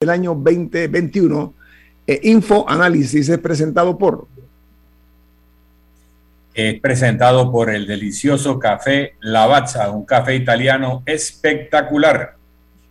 [0.00, 1.52] del año 2021.
[2.06, 4.28] Eh, Info Análisis es presentado por.
[6.54, 12.36] Es presentado por el delicioso café Lavazza, un café italiano espectacular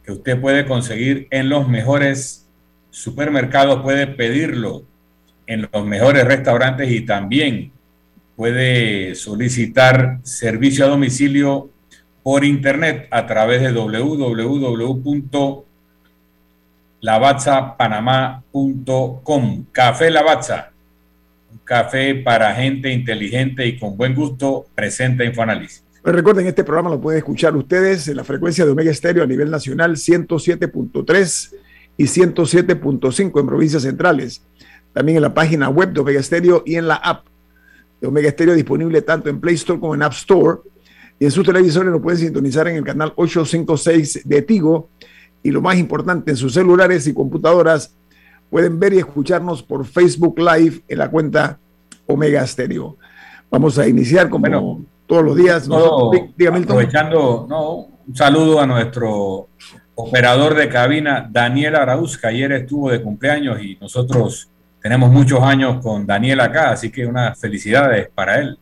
[0.03, 2.47] que usted puede conseguir en los mejores
[2.91, 4.83] supermercados, puede pedirlo
[5.47, 7.71] en los mejores restaurantes y también
[8.35, 11.71] puede solicitar servicio a domicilio
[12.21, 13.71] por internet a través de
[17.01, 19.65] www.lavazzapanamá.com.
[19.71, 20.71] Café Lavazza,
[21.51, 25.85] un café para gente inteligente y con buen gusto, presenta Infoanálisis.
[26.01, 29.27] Pues recuerden, este programa lo pueden escuchar ustedes en la frecuencia de Omega Estéreo a
[29.27, 31.53] nivel nacional 107.3
[31.97, 34.41] y 107.5 en provincias centrales.
[34.93, 37.25] También en la página web de Omega Estéreo y en la app
[37.99, 40.59] de Omega Estéreo disponible tanto en Play Store como en App Store.
[41.19, 44.89] Y en sus televisores lo pueden sintonizar en el canal 856 de Tigo.
[45.43, 47.95] Y lo más importante, en sus celulares y computadoras
[48.49, 51.59] pueden ver y escucharnos por Facebook Live en la cuenta
[52.07, 52.97] Omega Stereo.
[53.51, 55.67] Vamos a iniciar como todos los días.
[55.67, 57.75] No, aprovechando, no,
[58.07, 59.47] un saludo a nuestro
[59.95, 64.49] operador de cabina, Daniel Arauz, que ayer estuvo de cumpleaños y nosotros
[64.81, 68.57] tenemos muchos años con Daniel acá, así que unas felicidades para él.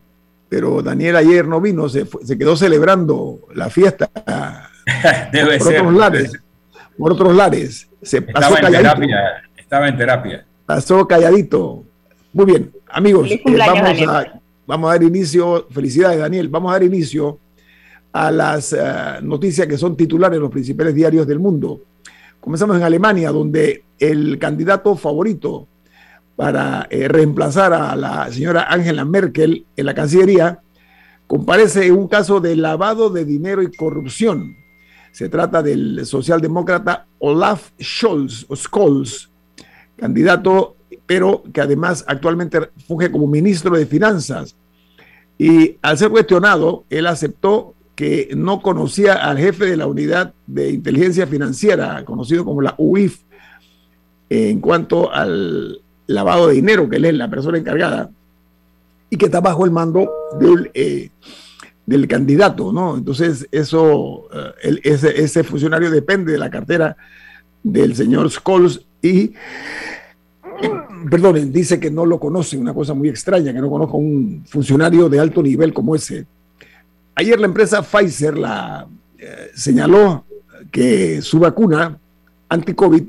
[0.48, 4.10] Pero Daniel ayer no vino, se, se quedó celebrando la fiesta
[5.32, 5.80] Debe por ser.
[5.80, 6.32] otros lares.
[6.98, 7.88] Por otros lares.
[8.02, 8.94] Se pasó Estaba en calladito.
[8.94, 10.46] terapia, estaba en terapia.
[10.66, 11.84] Pasó calladito.
[12.32, 13.42] Muy bien, amigos, eh,
[14.06, 17.38] a, vamos a dar inicio, felicidades Daniel, vamos a dar inicio
[18.12, 18.82] a las eh,
[19.22, 21.80] noticias que son titulares en los principales diarios del mundo.
[22.40, 25.66] Comenzamos en Alemania, donde el candidato favorito
[26.36, 30.60] para eh, reemplazar a la señora Angela Merkel en la Cancillería
[31.26, 34.56] comparece en un caso de lavado de dinero y corrupción.
[35.12, 39.30] Se trata del socialdemócrata Olaf Scholz, Scholz,
[39.96, 44.56] candidato, pero que además actualmente funge como ministro de Finanzas.
[45.38, 50.70] Y al ser cuestionado, él aceptó que no conocía al jefe de la unidad de
[50.70, 53.22] inteligencia financiera, conocido como la UIF,
[54.30, 58.10] en cuanto al lavado de dinero, que él es la persona encargada,
[59.10, 61.10] y que está bajo el mando del, eh,
[61.88, 62.98] del candidato, ¿no?
[62.98, 64.28] Entonces, eso,
[64.62, 66.94] eh, ese funcionario depende de la cartera
[67.62, 69.32] del señor Scholes y,
[71.10, 75.08] perdonen, dice que no lo conoce, una cosa muy extraña, que no conozca un funcionario
[75.08, 76.26] de alto nivel como ese.
[77.14, 80.26] Ayer la empresa Pfizer la eh, señaló
[80.70, 81.98] que su vacuna
[82.50, 83.04] anti-COVID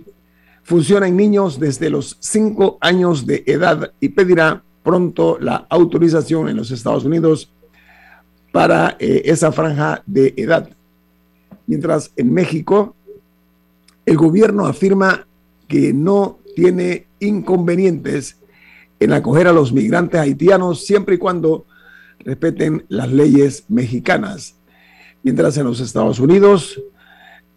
[0.63, 6.55] funciona en niños desde los 5 años de edad y pedirá pronto la autorización en
[6.55, 7.51] los Estados Unidos
[8.51, 10.69] para eh, esa franja de edad.
[11.67, 12.95] Mientras en México
[14.05, 15.27] el gobierno afirma
[15.67, 18.37] que no tiene inconvenientes
[18.99, 21.65] en acoger a los migrantes haitianos siempre y cuando
[22.19, 24.55] respeten las leyes mexicanas.
[25.21, 26.81] Mientras en los Estados Unidos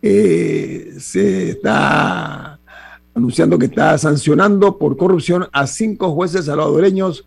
[0.02, 2.58] eh, se está
[3.14, 7.26] anunciando que está sancionando por corrupción a cinco jueces salvadoreños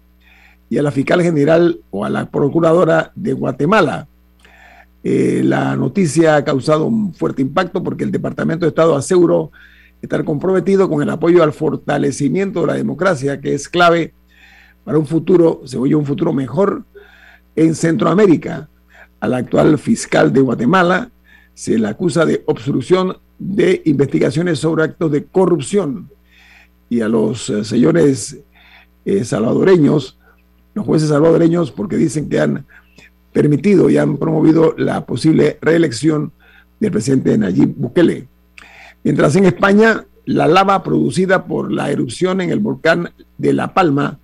[0.69, 4.07] y a la fiscal general o a la procuradora de Guatemala.
[5.03, 9.51] Eh, la noticia ha causado un fuerte impacto porque el Departamento de Estado aseguró
[10.01, 14.13] estar comprometido con el apoyo al fortalecimiento de la democracia, que es clave
[14.83, 16.83] para un futuro, se oye un futuro mejor
[17.55, 18.69] en Centroamérica.
[19.19, 21.09] Al actual fiscal de Guatemala
[21.53, 26.09] se le acusa de obstrucción de investigaciones sobre actos de corrupción
[26.89, 28.39] y a los eh, señores
[29.05, 30.17] eh, salvadoreños,
[30.75, 32.65] los jueces salvadoreños, porque dicen que han
[33.33, 36.31] permitido y han promovido la posible reelección
[36.79, 38.27] del presidente Nayib Bukele.
[39.03, 44.19] Mientras en España, la lava producida por la erupción en el volcán de La Palma,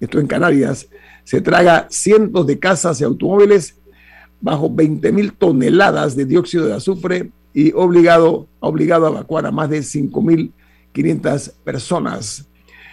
[0.00, 0.88] esto en Canarias,
[1.24, 3.76] se traga cientos de casas y automóviles
[4.40, 9.70] bajo 20 mil toneladas de dióxido de azufre y obligado, obligado a evacuar a más
[9.70, 12.48] de 5.500 personas.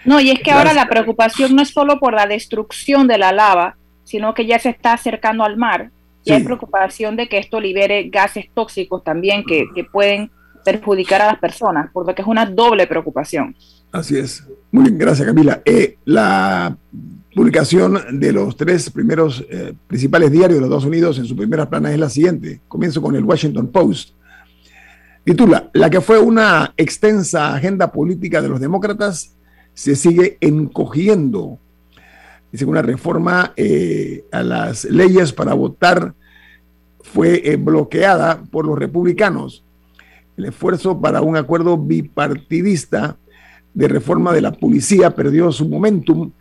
[0.05, 3.31] No, y es que ahora la preocupación no es solo por la destrucción de la
[3.31, 5.89] lava, sino que ya se está acercando al mar.
[6.23, 6.33] Y Sí.
[6.33, 10.31] hay preocupación de que esto libere gases tóxicos también que, que pueden
[10.63, 13.55] perjudicar a las personas, por lo que es una doble preocupación.
[13.91, 14.43] Así es.
[14.71, 15.61] Muy bien, gracias Camila.
[15.63, 16.75] Eh, la
[17.33, 21.69] publicación de los tres primeros eh, principales diarios de los Estados Unidos en su primera
[21.69, 22.61] plana es la siguiente.
[22.67, 24.09] Comienzo con el Washington Post.
[25.23, 29.35] Titula, la que fue una extensa agenda política de los demócratas
[29.75, 31.59] se sigue encogiendo.
[32.51, 36.15] Dice una reforma eh, a las leyes para votar
[37.03, 39.63] fue eh, bloqueada por los republicanos.
[40.37, 43.17] el esfuerzo para un acuerdo bipartidista
[43.73, 46.31] de reforma de la policía perdió su momentum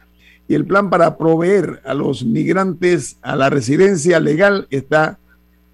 [0.48, 5.18] y el plan para proveer a los migrantes a la residencia legal está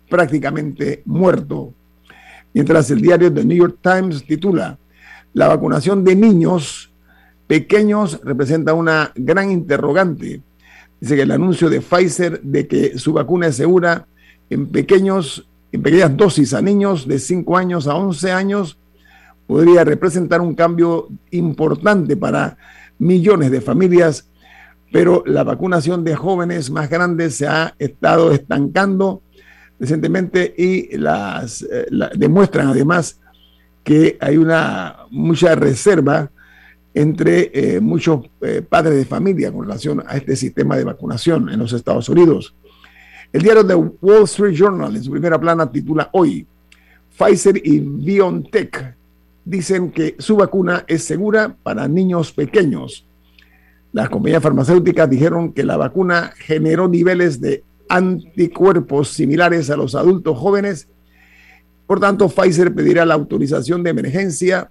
[0.08, 1.72] prácticamente muerto.
[2.52, 4.78] Mientras el diario The New York Times titula,
[5.32, 6.89] La vacunación de niños
[7.50, 10.40] pequeños representa una gran interrogante.
[11.00, 14.06] Dice que el anuncio de Pfizer de que su vacuna es segura
[14.48, 18.78] en pequeños en pequeñas dosis a niños de 5 años a 11 años
[19.48, 22.56] podría representar un cambio importante para
[23.00, 24.28] millones de familias,
[24.92, 29.22] pero la vacunación de jóvenes más grandes se ha estado estancando
[29.80, 33.18] recientemente y las eh, demuestran además
[33.82, 36.30] que hay una mucha reserva
[36.94, 41.58] entre eh, muchos eh, padres de familia con relación a este sistema de vacunación en
[41.58, 42.54] los Estados Unidos.
[43.32, 46.46] El diario The Wall Street Journal en su primera plana titula hoy,
[47.16, 48.96] Pfizer y BioNTech
[49.44, 53.06] dicen que su vacuna es segura para niños pequeños.
[53.92, 60.38] Las compañías farmacéuticas dijeron que la vacuna generó niveles de anticuerpos similares a los adultos
[60.38, 60.88] jóvenes.
[61.86, 64.70] Por tanto, Pfizer pedirá la autorización de emergencia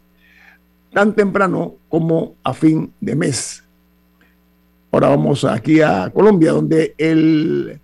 [0.94, 3.64] tan temprano como a fin de mes.
[4.92, 7.80] Ahora vamos aquí a Colombia, donde el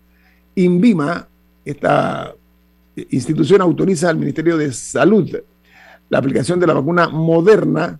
[0.56, 1.28] INVIMA,
[1.64, 2.34] esta
[3.10, 5.30] institución autoriza al Ministerio de Salud
[6.10, 8.00] la aplicación de la vacuna moderna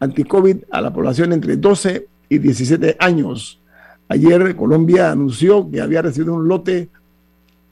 [0.00, 3.60] anti-COVID a la población entre 12 y 17 años.
[4.08, 6.88] Ayer Colombia anunció que había recibido un lote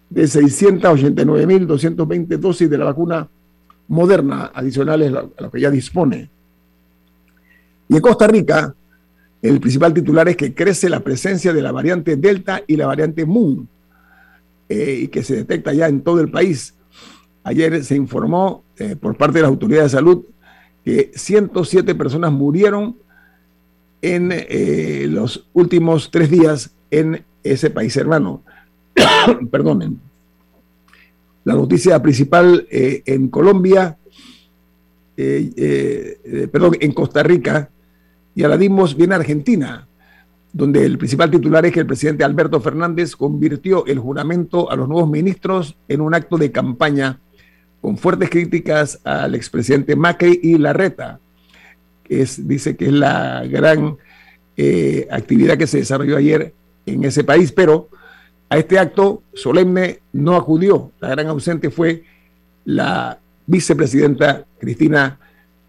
[0.08, 3.28] de 689.220 dosis de la vacuna
[3.88, 6.31] moderna adicionales a lo que ya dispone.
[7.90, 8.72] Y en Costa Rica,
[9.42, 13.26] el principal titular es que crece la presencia de la variante Delta y la variante
[13.26, 13.69] Moon
[14.69, 16.72] eh, y que se detecta ya en todo el país.
[17.42, 20.25] Ayer se informó eh, por parte de las autoridades de salud
[20.84, 22.96] que 107 personas murieron
[24.02, 28.44] en eh, los últimos tres días en ese país hermano.
[29.50, 30.00] Perdonen.
[31.43, 33.96] La noticia principal en Colombia,
[35.16, 37.70] perdón, en Costa Rica,
[38.35, 39.87] y ahora dimos bien Argentina
[40.53, 44.88] donde el principal titular es que el presidente Alberto Fernández convirtió el juramento a los
[44.88, 47.21] nuevos ministros en un acto de campaña
[47.81, 51.21] con fuertes críticas al expresidente Macri y Larreta.
[52.09, 53.97] Es, dice que es la gran
[54.56, 56.53] eh, actividad que se desarrolló ayer
[56.85, 57.88] en ese país, pero
[58.49, 60.91] a este acto solemne no acudió.
[61.00, 62.03] La gran ausente fue
[62.65, 65.19] la vicepresidenta Cristina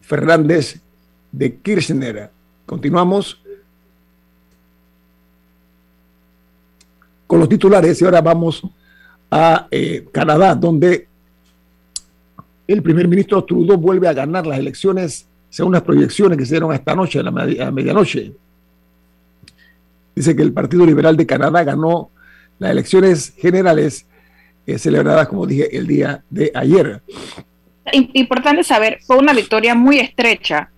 [0.01, 0.81] Fernández
[1.31, 2.31] de Kirchner.
[2.71, 3.37] Continuamos
[7.27, 8.61] con los titulares y ahora vamos
[9.29, 11.05] a eh, Canadá, donde
[12.65, 16.73] el primer ministro Trudeau vuelve a ganar las elecciones según las proyecciones que se dieron
[16.73, 18.31] esta noche, a la, medianoche.
[20.15, 22.09] Dice que el Partido Liberal de Canadá ganó
[22.57, 24.05] las elecciones generales
[24.65, 27.01] eh, celebradas, como dije, el día de ayer.
[27.91, 30.71] Importante saber, fue una victoria muy estrecha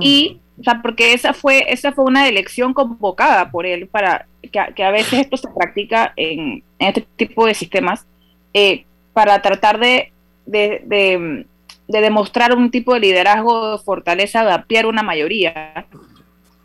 [0.00, 4.82] y o sea, porque esa fue, esa fue una elección convocada por él para que,
[4.82, 8.06] a veces esto se practica en, este tipo de sistemas
[8.52, 8.84] eh,
[9.14, 10.12] para tratar de,
[10.44, 11.46] de,
[11.88, 15.86] demostrar un tipo de liderazgo, de fortaleza, de ampliar una mayoría.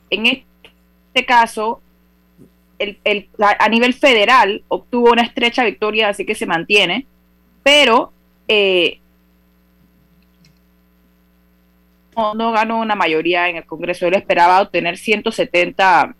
[0.09, 1.81] En este caso,
[2.77, 7.07] el, el, a nivel federal obtuvo una estrecha victoria, así que se mantiene,
[7.63, 8.11] pero
[8.49, 8.99] eh,
[12.15, 14.07] no, ganó una mayoría en el Congreso.
[14.07, 16.15] Él esperaba obtener 170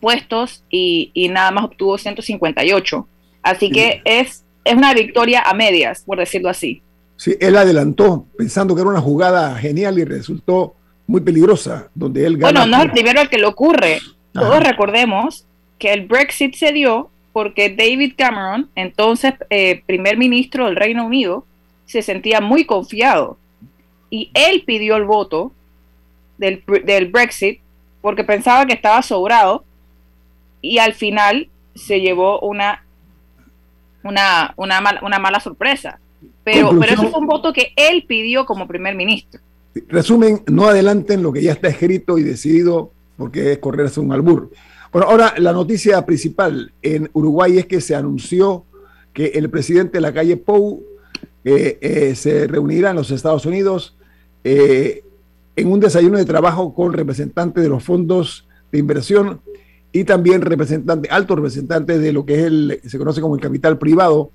[0.00, 3.06] puestos y, nada más obtuvo 158.
[3.42, 6.82] Así que es, es una victoria a medias, por decirlo así.
[7.16, 10.74] Sí, él adelantó pensando que era una jugada genial y resultó
[11.06, 14.00] muy peligrosa, donde él Bueno, no es el primero al que le ocurre.
[14.32, 15.46] Todos recordemos
[15.78, 21.46] que el Brexit se dio porque David Cameron, entonces eh, primer ministro del Reino Unido,
[21.86, 23.38] se sentía muy confiado
[24.12, 25.52] y él pidió el voto
[26.36, 26.62] del,
[27.10, 27.60] Brexit
[28.02, 29.64] porque pensaba que estaba sobrado
[30.60, 32.84] y al final se llevó una,
[34.04, 35.98] una, una, mala sorpresa.
[36.44, 39.40] Pero, pero eso fue un voto que él pidió como primer ministro.
[39.88, 44.50] Resumen, no adelanten lo que ya está escrito y decidido porque es correrse un albur.
[44.92, 48.66] Bueno, ahora la noticia principal en Uruguay es que se anunció
[49.14, 50.84] que el presidente de la calle Pou
[51.44, 53.96] eh, se reunirá en los Estados Unidos
[54.44, 55.04] eh,
[55.56, 59.40] en un desayuno de trabajo con representantes de los fondos de inversión
[59.92, 63.78] y también representantes, altos representantes de lo que es el, se conoce como el capital
[63.78, 64.30] privado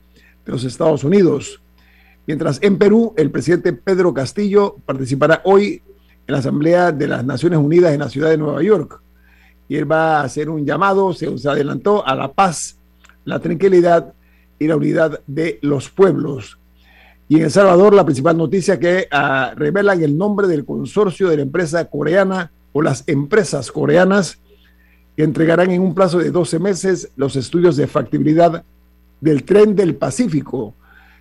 [0.45, 1.61] de los Estados Unidos.
[2.27, 5.81] Mientras en Perú, el presidente Pedro Castillo participará hoy
[6.27, 9.01] en la Asamblea de las Naciones Unidas en la ciudad de Nueva York.
[9.69, 12.77] Y él va a hacer un llamado, se, adelantó, a la paz,
[13.25, 14.13] la tranquilidad
[14.59, 16.59] y la unidad de los pueblos.
[17.29, 21.37] Y en El Salvador, la principal noticia que uh, revelan el nombre del consorcio de
[21.37, 24.39] la empresa coreana o las empresas coreanas
[25.15, 28.63] que entregarán en un plazo de 12 meses los estudios de factibilidad
[29.19, 30.73] del tren del Pacífico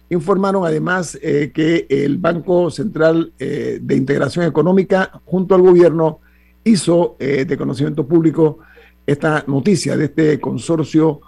[0.08, 6.20] Informaron además eh, que el Banco Central eh, de Integración Económica, junto al gobierno,
[6.62, 8.58] hizo eh, de conocimiento público
[9.04, 11.20] esta noticia de este consorcio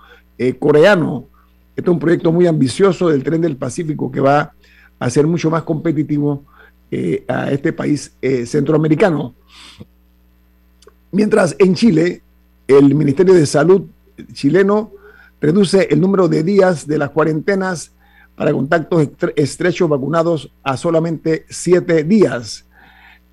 [0.60, 1.26] coreano.
[1.74, 4.52] Este es un proyecto muy ambicioso del tren del Pacífico que va
[4.98, 6.44] a ser mucho más competitivo
[7.28, 8.12] a este país
[8.46, 9.34] centroamericano.
[11.12, 12.22] Mientras en Chile,
[12.66, 13.82] el Ministerio de Salud
[14.32, 14.92] chileno
[15.40, 17.92] reduce el número de días de las cuarentenas
[18.34, 22.66] para contactos estrechos vacunados a solamente siete días.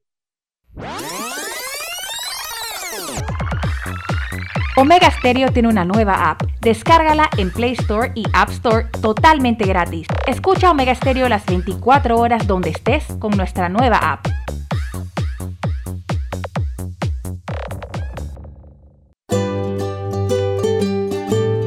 [4.76, 6.42] Omega Stereo tiene una nueva app.
[6.62, 10.08] Descárgala en Play Store y App Store totalmente gratis.
[10.26, 14.26] Escucha Omega Stereo las 24 horas donde estés con nuestra nueva app.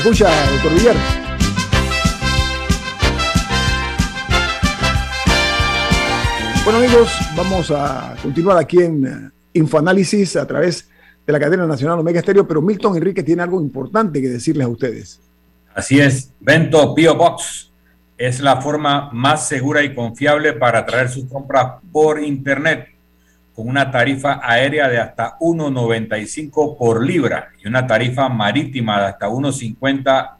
[0.00, 0.96] Escucha, doctor Villar?
[6.64, 10.88] Bueno amigos, vamos a continuar aquí en eh, Infoanálisis a través
[11.26, 14.70] de la cadena nacional Omega Estéreo, pero Milton Enrique tiene algo importante que decirles a
[14.70, 15.20] ustedes.
[15.74, 17.70] Así es, Vento Pio Box
[18.16, 22.88] es la forma más segura y confiable para traer sus compras por internet
[23.54, 29.28] con una tarifa aérea de hasta 1.95 por libra y una tarifa marítima de hasta
[29.28, 30.34] 1.50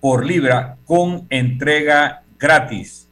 [0.00, 3.08] por libra con entrega gratis.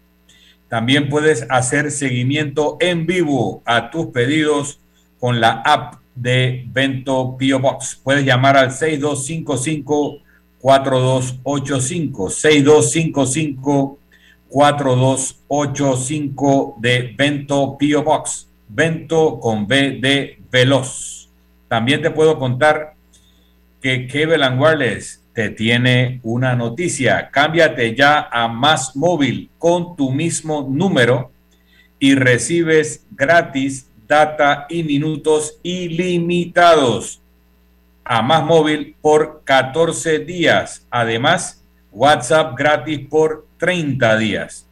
[0.68, 4.80] También puedes hacer seguimiento en vivo a tus pedidos
[5.18, 8.00] con la app de Vento Pio Box.
[8.02, 10.18] Puedes llamar al 6255
[10.60, 13.98] 4285 6255
[14.48, 21.28] 4285 de Vento Pio Box Vento con B de Veloz.
[21.68, 22.94] También te puedo contar
[23.80, 27.30] que Cable Wireless te tiene una noticia.
[27.30, 31.30] Cámbiate ya a Más Móvil con tu mismo número
[31.98, 37.20] y recibes gratis data y minutos ilimitados
[38.04, 40.86] a Más Móvil por 14 días.
[40.90, 44.66] Además, WhatsApp gratis por 30 días.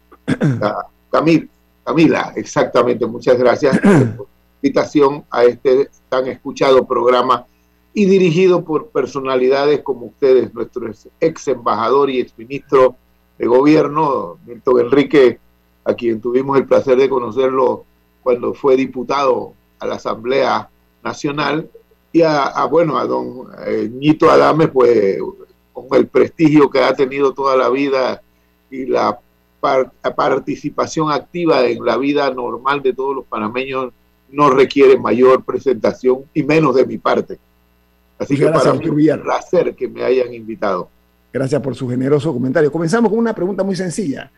[1.10, 1.46] Camila,
[1.84, 4.26] Camila, exactamente, muchas gracias por la
[4.62, 7.44] invitación a este tan escuchado programa
[7.92, 12.96] y dirigido por personalidades como ustedes, nuestro ex embajador y ex ministro
[13.38, 15.38] de gobierno, Milton Enrique,
[15.84, 17.84] a quien tuvimos el placer de conocerlo
[18.22, 20.68] cuando fue diputado a la Asamblea
[21.02, 21.68] Nacional,
[22.14, 25.18] y a, bueno, a don eh, Ñito Adame, pues
[25.72, 28.22] con el prestigio que ha tenido toda la vida
[28.70, 29.18] y la
[30.14, 33.92] participación activa en la vida normal de todos los panameños
[34.30, 37.38] no requiere mayor presentación y menos de mi parte.
[38.16, 40.88] Así que para mí un placer que me hayan invitado.
[41.32, 42.70] Gracias por su generoso comentario.
[42.70, 44.30] Comenzamos con una pregunta muy sencilla.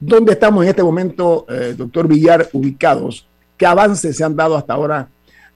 [0.00, 3.26] ¿Dónde estamos en este momento, eh, doctor Villar, ubicados?
[3.56, 5.08] ¿Qué avances se han dado hasta ahora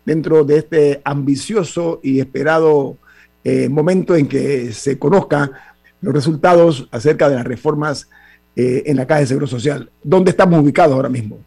[0.05, 2.97] dentro de este ambicioso y esperado
[3.45, 5.53] eh, momento en que se conozcan
[6.01, 8.09] los resultados acerca de las reformas
[8.57, 9.89] eh, en la Caja de Seguro Social?
[10.03, 11.39] ¿Dónde estamos ubicados ahora mismo?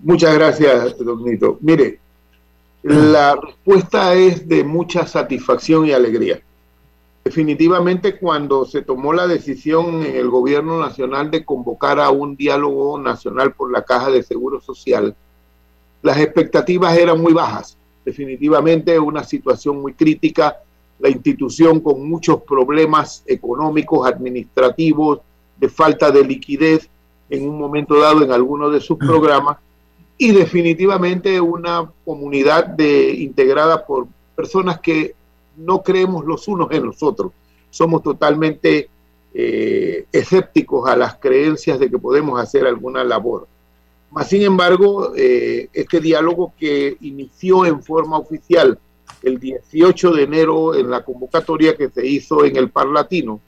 [0.00, 1.58] Muchas gracias, don Nito.
[1.60, 2.00] Mire,
[2.82, 6.40] la respuesta es de mucha satisfacción y alegría.
[7.24, 12.98] Definitivamente cuando se tomó la decisión en el gobierno nacional de convocar a un diálogo
[12.98, 15.16] nacional por la caja de seguro social,
[16.02, 17.78] las expectativas eran muy bajas.
[18.04, 20.58] Definitivamente una situación muy crítica,
[20.98, 25.20] la institución con muchos problemas económicos, administrativos,
[25.56, 26.90] de falta de liquidez
[27.30, 29.56] en un momento dado en alguno de sus programas.
[30.18, 34.06] Y definitivamente una comunidad de, integrada por
[34.36, 35.14] personas que
[35.56, 37.32] no creemos los unos en los otros.
[37.70, 38.88] Somos totalmente
[39.32, 43.48] eh, escépticos a las creencias de que podemos hacer alguna labor.
[44.10, 48.78] Mas, sin embargo, eh, este diálogo que inició en forma oficial
[49.22, 53.40] el 18 de enero en la convocatoria que se hizo en el Parlatino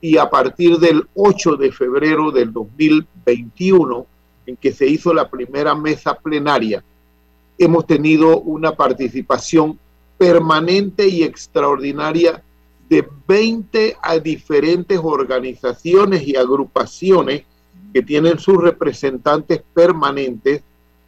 [0.00, 4.06] y a partir del 8 de febrero del 2021
[4.46, 6.82] en que se hizo la primera mesa plenaria,
[7.58, 9.78] hemos tenido una participación
[10.18, 12.42] permanente y extraordinaria
[12.88, 17.44] de 20 a diferentes organizaciones y agrupaciones
[17.92, 20.62] que tienen sus representantes permanentes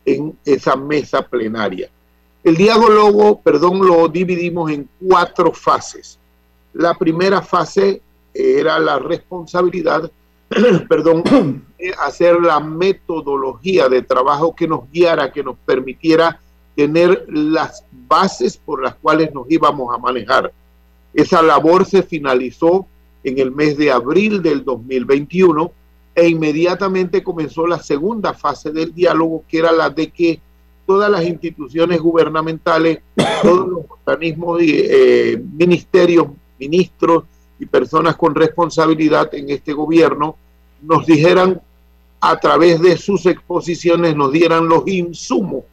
[0.04, 1.90] en esa mesa plenaria.
[2.42, 6.18] El diálogo, perdón, lo dividimos en cuatro fases.
[6.72, 8.00] La primera fase
[8.32, 10.10] era la responsabilidad
[10.88, 11.64] perdón,
[11.98, 16.40] hacer la metodología de trabajo que nos guiara, que nos permitiera
[16.76, 20.52] tener las bases por las cuales nos íbamos a manejar.
[21.12, 22.86] Esa labor se finalizó
[23.24, 25.72] en el mes de abril del 2021
[26.14, 30.40] e inmediatamente comenzó la segunda fase del diálogo, que era la de que
[30.86, 33.00] todas las instituciones gubernamentales,
[33.42, 36.28] todos los organismos, eh, ministerios,
[36.58, 37.24] ministros,
[37.60, 40.36] y personas con responsabilidad en este gobierno
[40.80, 41.60] nos dijeran
[42.20, 45.64] a través de sus exposiciones, nos dieran los insumos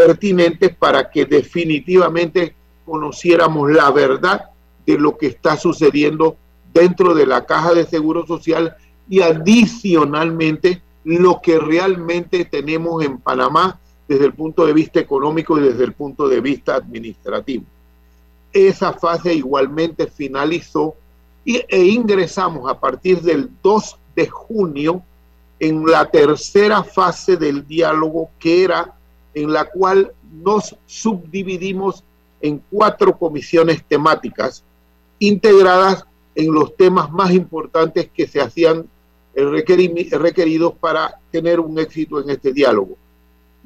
[0.00, 2.54] pertinentes para que definitivamente
[2.86, 4.48] conociéramos la verdad
[4.86, 6.38] de lo que está sucediendo
[6.72, 8.74] dentro de la caja de seguro social
[9.10, 15.64] y adicionalmente lo que realmente tenemos en Panamá desde el punto de vista económico y
[15.64, 17.66] desde el punto de vista administrativo.
[18.54, 20.94] Esa fase igualmente finalizó
[21.44, 25.02] e ingresamos a partir del 2 de junio
[25.58, 28.94] en la tercera fase del diálogo que era
[29.34, 32.04] en la cual nos subdividimos
[32.40, 34.64] en cuatro comisiones temáticas
[35.18, 38.88] integradas en los temas más importantes que se hacían
[39.34, 42.96] requeridos para tener un éxito en este diálogo.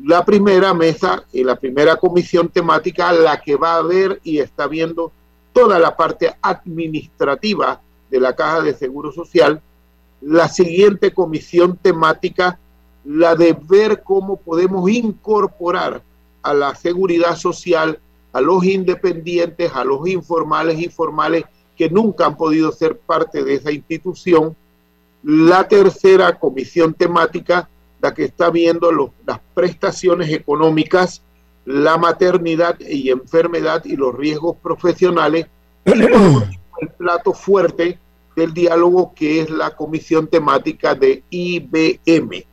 [0.03, 4.66] La primera mesa y la primera comisión temática, la que va a ver y está
[4.66, 5.12] viendo
[5.53, 9.62] toda la parte administrativa de la Caja de Seguro Social.
[10.20, 12.59] La siguiente comisión temática,
[13.04, 16.02] la de ver cómo podemos incorporar
[16.42, 17.98] a la seguridad social
[18.34, 21.44] a los independientes, a los informales y formales
[21.76, 24.56] que nunca han podido ser parte de esa institución.
[25.22, 27.68] La tercera comisión temática,
[28.02, 28.90] la que está viendo
[29.24, 31.22] las prestaciones económicas,
[31.64, 35.46] la maternidad y enfermedad y los riesgos profesionales.
[35.84, 38.00] el plato fuerte
[38.34, 42.44] del diálogo que es la comisión temática de IBM,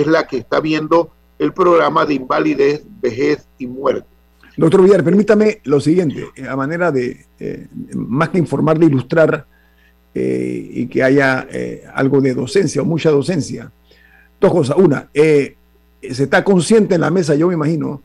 [0.00, 4.06] es la que está viendo el programa de invalidez, vejez y muerte.
[4.56, 9.46] Doctor Villar, permítame lo siguiente, eh, a manera de, eh, más que informar, de ilustrar
[10.14, 11.46] eh, y que haya
[11.94, 13.72] algo de docencia o mucha docencia.
[14.40, 14.76] Dos cosas.
[14.76, 15.56] Una, se
[16.00, 18.02] está consciente en la mesa, yo me imagino,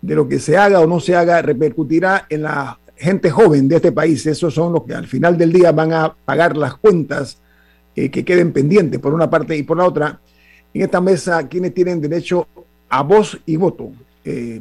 [0.00, 3.76] de lo que se haga o no se haga repercutirá en la gente joven de
[3.76, 4.24] este país.
[4.24, 7.38] Esos son los que al final del día van a pagar las cuentas
[7.94, 10.20] que queden pendientes por una parte y por la otra.
[10.72, 12.46] En esta mesa, quienes tienen derecho
[12.88, 13.90] a voz y voto?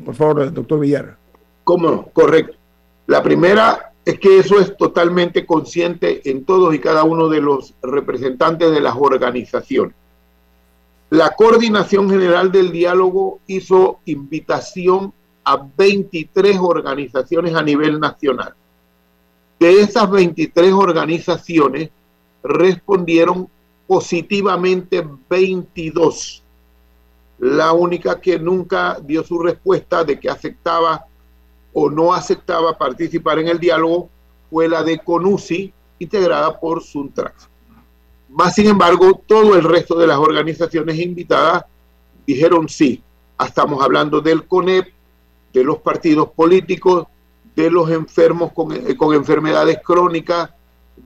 [0.03, 1.17] por favor, doctor Villar.
[1.63, 2.55] ¿Cómo Correcto.
[3.05, 7.75] La primera es que eso es totalmente consciente en todos y cada uno de los
[7.81, 9.95] representantes de las organizaciones.
[11.11, 15.11] La Coordinación General del Diálogo hizo invitación
[15.43, 18.53] a 23 organizaciones a nivel nacional.
[19.59, 21.89] De esas 23 organizaciones
[22.43, 23.49] respondieron
[23.89, 26.43] positivamente 22.
[27.39, 31.07] La única que nunca dio su respuesta de que aceptaba
[31.73, 34.07] o no aceptaba participar en el diálogo
[34.51, 37.49] fue la de CONUSI, integrada por Suntrax.
[38.29, 41.65] Más sin embargo, todo el resto de las organizaciones invitadas
[42.27, 43.01] dijeron sí.
[43.43, 44.87] Estamos hablando del CONEP,
[45.51, 47.07] de los partidos políticos,
[47.55, 50.51] de los enfermos con, eh, con enfermedades crónicas,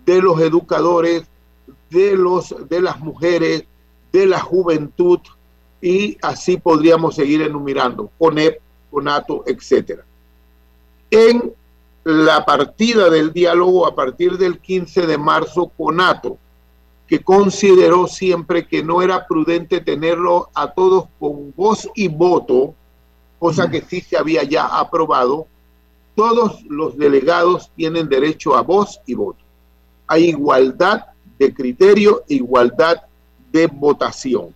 [0.06, 1.24] de los educadores,
[1.94, 3.64] de, los, de las mujeres,
[4.12, 5.20] de la juventud,
[5.82, 8.60] y así podríamos seguir enumerando, CONEP,
[8.92, 10.04] CONATO, etcétera
[11.14, 11.54] en
[12.06, 16.40] la partida del diálogo a partir del 15 de marzo con NATO,
[17.06, 22.74] que consideró siempre que no era prudente tenerlo a todos con voz y voto,
[23.38, 25.46] cosa que sí se había ya aprobado,
[26.16, 29.44] todos los delegados tienen derecho a voz y voto.
[30.08, 31.06] Hay igualdad
[31.44, 32.98] de criterio e igualdad
[33.52, 34.54] de votación.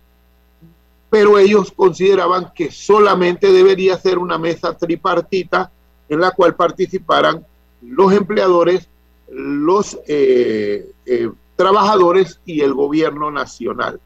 [1.10, 5.70] Pero ellos consideraban que solamente debería ser una mesa tripartita
[6.08, 7.44] en la cual participaran
[7.82, 8.88] los empleadores,
[9.30, 14.00] los eh, eh, trabajadores y el gobierno nacional.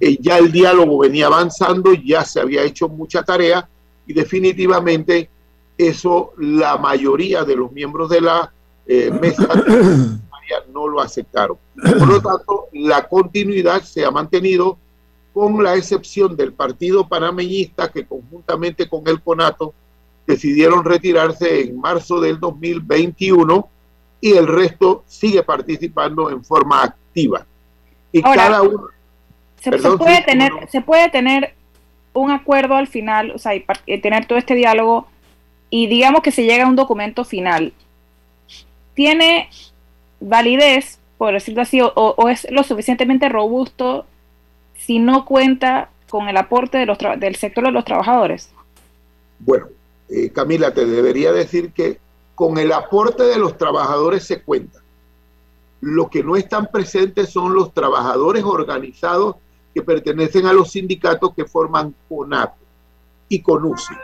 [0.00, 3.68] Eh, ya el diálogo venía avanzando, ya se había hecho mucha tarea
[4.06, 5.28] y definitivamente
[5.76, 8.52] eso la mayoría de los miembros de la
[9.20, 9.48] mesa
[10.72, 11.56] no lo aceptaron.
[11.74, 14.78] Por lo tanto, la continuidad se ha mantenido
[15.32, 19.72] con la excepción del Partido Panameñista que conjuntamente con el CONATO
[20.26, 23.68] decidieron retirarse en marzo del 2021
[24.20, 27.44] y el resto sigue participando en forma activa.
[28.12, 28.88] Y cada uno...
[29.60, 31.54] Se, puede tener, se puede tener
[32.12, 33.64] un acuerdo al final, o sea, y,
[34.00, 35.06] tener todo este diálogo
[35.70, 37.72] y digamos que se llega a un documento final.
[38.94, 39.48] ¿Tiene
[40.22, 44.06] validez, por decirlo así, o, es lo suficientemente robusto
[44.76, 48.50] si no cuenta con el aporte de los del sector de los trabajadores?
[49.38, 49.66] Bueno,
[50.08, 51.98] eh, Camila, te debería decir que
[52.34, 54.80] con el aporte de los trabajadores se cuenta.
[55.80, 59.36] Lo que no están presentes son los trabajadores organizados
[59.74, 62.54] que pertenecen a los sindicatos que forman CONAP
[63.28, 63.94] y CONUSI.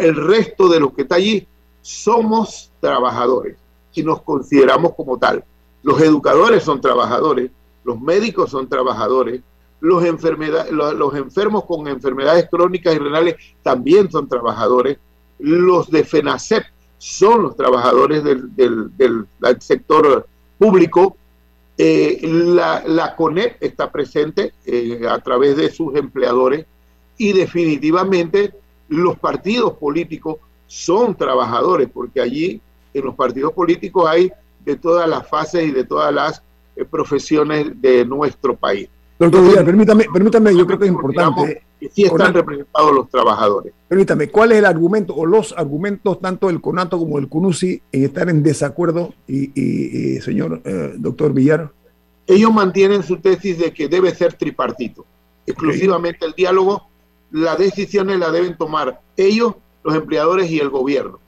[0.00, 1.46] el resto de los que está allí
[1.82, 3.56] somos trabajadores
[3.94, 5.44] y nos consideramos como tal.
[5.82, 7.50] Los educadores son trabajadores,
[7.84, 9.42] los médicos son trabajadores,
[9.80, 10.02] los,
[10.70, 14.98] los enfermos con enfermedades crónicas y renales también son trabajadores,
[15.38, 16.64] los de FENACEP
[16.98, 19.26] son los trabajadores del,
[19.60, 20.26] sector
[20.58, 21.16] público.
[21.78, 26.66] Eh, la, la, CONEP está presente eh, a través de sus empleadores
[27.16, 28.52] y definitivamente
[28.88, 32.60] los partidos políticos son trabajadores, porque allí
[32.94, 34.30] en los partidos políticos hay
[34.64, 36.42] de todas las fases y de todas las
[36.76, 38.88] eh, profesiones de nuestro país.
[39.18, 41.62] Doctor Díaz, permítame, permítame, yo creo que es importante.
[41.78, 43.72] Que sí están representados los trabajadores.
[43.86, 48.04] Permítame, ¿cuál es el argumento o los argumentos tanto del CONATO como del CUNUSI en
[48.04, 51.70] estar en desacuerdo, y, señor eh, doctor Villar?
[52.26, 55.04] Ellos mantienen su tesis de que debe ser tripartito,
[55.46, 56.88] exclusivamente el diálogo,
[57.30, 61.18] las decisiones las deben tomar ellos, los empleadores y el gobierno.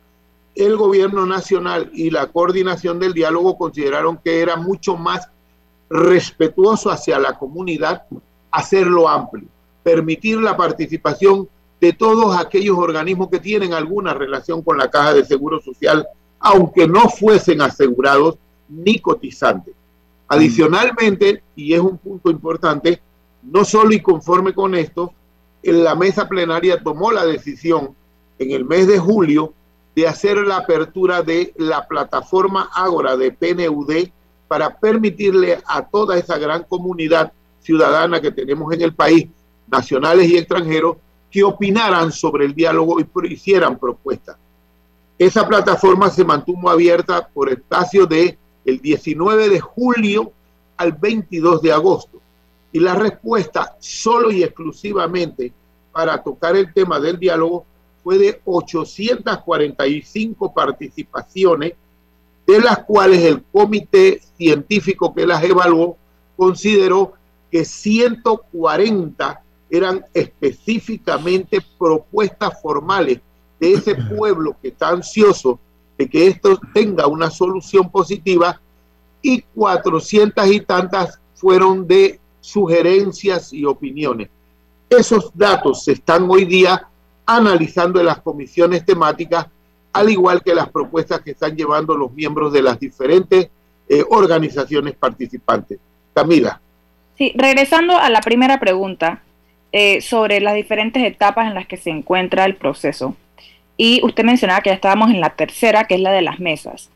[0.55, 5.29] El gobierno nacional y la coordinación del diálogo consideraron que era mucho más
[5.88, 8.03] respetuoso hacia la comunidad,
[8.51, 9.49] hacerlo amplio,
[9.83, 11.49] permitir la participación
[11.81, 16.07] de todos aquellos organismos que tienen alguna relación con la caja de seguro social,
[16.38, 18.37] aunque no fuesen asegurados
[18.69, 19.75] ni cotizantes.
[20.29, 23.03] Adicionalmente, y es un punto importante,
[23.43, 25.12] no solo y conforme con esto,
[25.62, 27.95] en la mesa plenaria tomó la decisión
[28.38, 29.53] en el mes de julio
[29.94, 34.09] de hacer la apertura de la plataforma Ágora de PNUD
[34.48, 39.28] para permitirle a toda esa gran comunidad ciudadana que tenemos en el país,
[39.68, 40.96] nacionales y extranjeros,
[41.31, 44.37] que opinaran sobre el diálogo y hicieran propuestas.
[45.18, 50.33] Esa plataforma se mantuvo abierta por espacio de el 19 de julio
[50.76, 52.20] al 22 de agosto.
[52.72, 55.52] Y la respuesta solo y exclusivamente
[55.92, 57.64] para tocar el tema del diálogo
[58.03, 61.75] fue de 845 participaciones,
[62.47, 65.97] de las cuales el comité científico que las evaluó
[66.37, 67.12] consideró
[67.51, 73.21] que 140 eran específicamente propuestas formales
[73.61, 75.59] de ese pueblo que está ansioso
[75.97, 78.61] de que esto tenga una solución positiva
[79.21, 84.29] y 400 y tantas fueron de sugerencias y opiniones.
[84.91, 86.88] Esos datos se están hoy día
[87.37, 89.47] analizando en las comisiones temáticas,
[89.92, 93.51] al igual que las propuestas que están llevando los miembros de las diferentes
[93.88, 95.79] eh, organizaciones participantes.
[96.14, 96.61] Camila.
[97.16, 99.23] Sí, regresando a la primera pregunta
[99.73, 103.16] eh, sobre las diferentes etapas en las que se encuentra el proceso.
[103.77, 106.90] Y usted mencionaba que ya estábamos en la tercera, que es la de las mesas.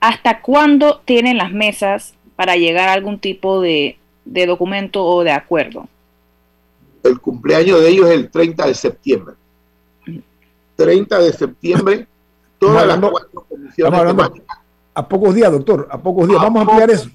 [0.00, 5.32] ¿Hasta cuándo tienen las mesas para llegar a algún tipo de, de documento o de
[5.32, 5.88] acuerdo?
[7.02, 9.34] El cumpleaños de ellos es el 30 de septiembre.
[10.78, 12.06] 30 de septiembre,
[12.58, 14.00] todas las cuatro comisiones
[14.94, 16.40] A pocos días, doctor, a pocos días.
[16.40, 17.10] Vamos a ampliar eso.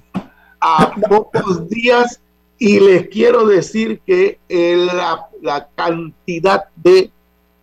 [0.60, 2.20] A pocos días,
[2.58, 7.10] y les quiero decir que eh, la, la, cantidad de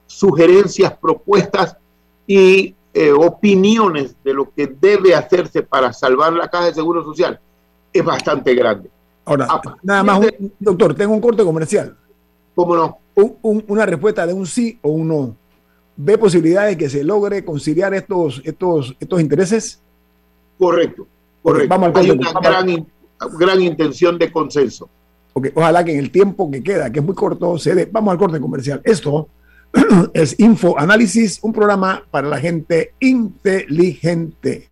[0.08, 1.78] sugerencias, propuestas
[2.26, 7.40] y eh, opiniones de lo que debe hacerse para salvar la caja de seguro social
[7.94, 8.90] es bastante grande.
[9.24, 9.48] Ahora,
[9.84, 10.20] nada más,
[10.60, 11.96] doctor, tengo un corte comercial.
[12.56, 12.98] ¿Cómo no?
[13.44, 15.36] una respuesta de un sí o un no.
[15.98, 19.82] ¿Ve posibilidades de que se logre conciliar estos, estos, estos intereses?
[20.58, 21.08] Correcto,
[21.44, 21.70] correcto.
[21.70, 22.88] Vamos Hay una gran,
[23.38, 24.90] gran intención de consenso.
[25.34, 25.52] Okay.
[25.56, 27.90] Ojalá que en el tiempo que queda, que es muy corto, se dé.
[27.92, 28.82] Vamos al corte comercial.
[28.84, 29.30] Esto
[30.14, 34.72] es Info Análisis, un programa para la gente inteligente.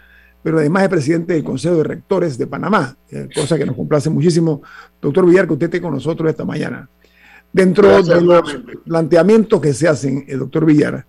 [0.44, 4.10] pero además es presidente del Consejo de Rectores de Panamá, eh, cosa que nos complace
[4.10, 4.62] muchísimo.
[5.02, 6.90] Doctor Villar, que usted esté con nosotros esta mañana.
[7.54, 11.06] Dentro de los planteamientos que se hacen, el doctor Villar,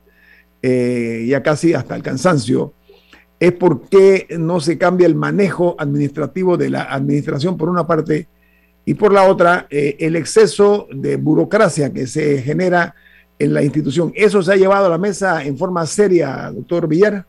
[0.62, 2.74] ya casi hasta el cansancio,
[3.40, 8.28] es por qué no se cambia el manejo administrativo de la administración por una parte
[8.84, 12.94] y por la otra, eh, el exceso de burocracia que se genera
[13.38, 14.12] en la institución.
[14.14, 17.26] ¿Eso se ha llevado a la mesa en forma seria, doctor Villar?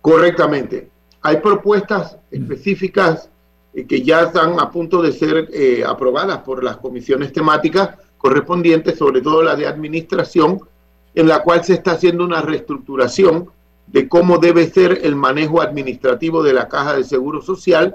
[0.00, 0.90] Correctamente.
[1.22, 3.30] Hay propuestas específicas
[3.72, 7.90] eh, que ya están a punto de ser eh, aprobadas por las comisiones temáticas
[8.22, 10.60] correspondientes, sobre todo la de administración,
[11.14, 13.50] en la cual se está haciendo una reestructuración
[13.86, 17.94] de cómo debe ser el manejo administrativo de la caja de seguro social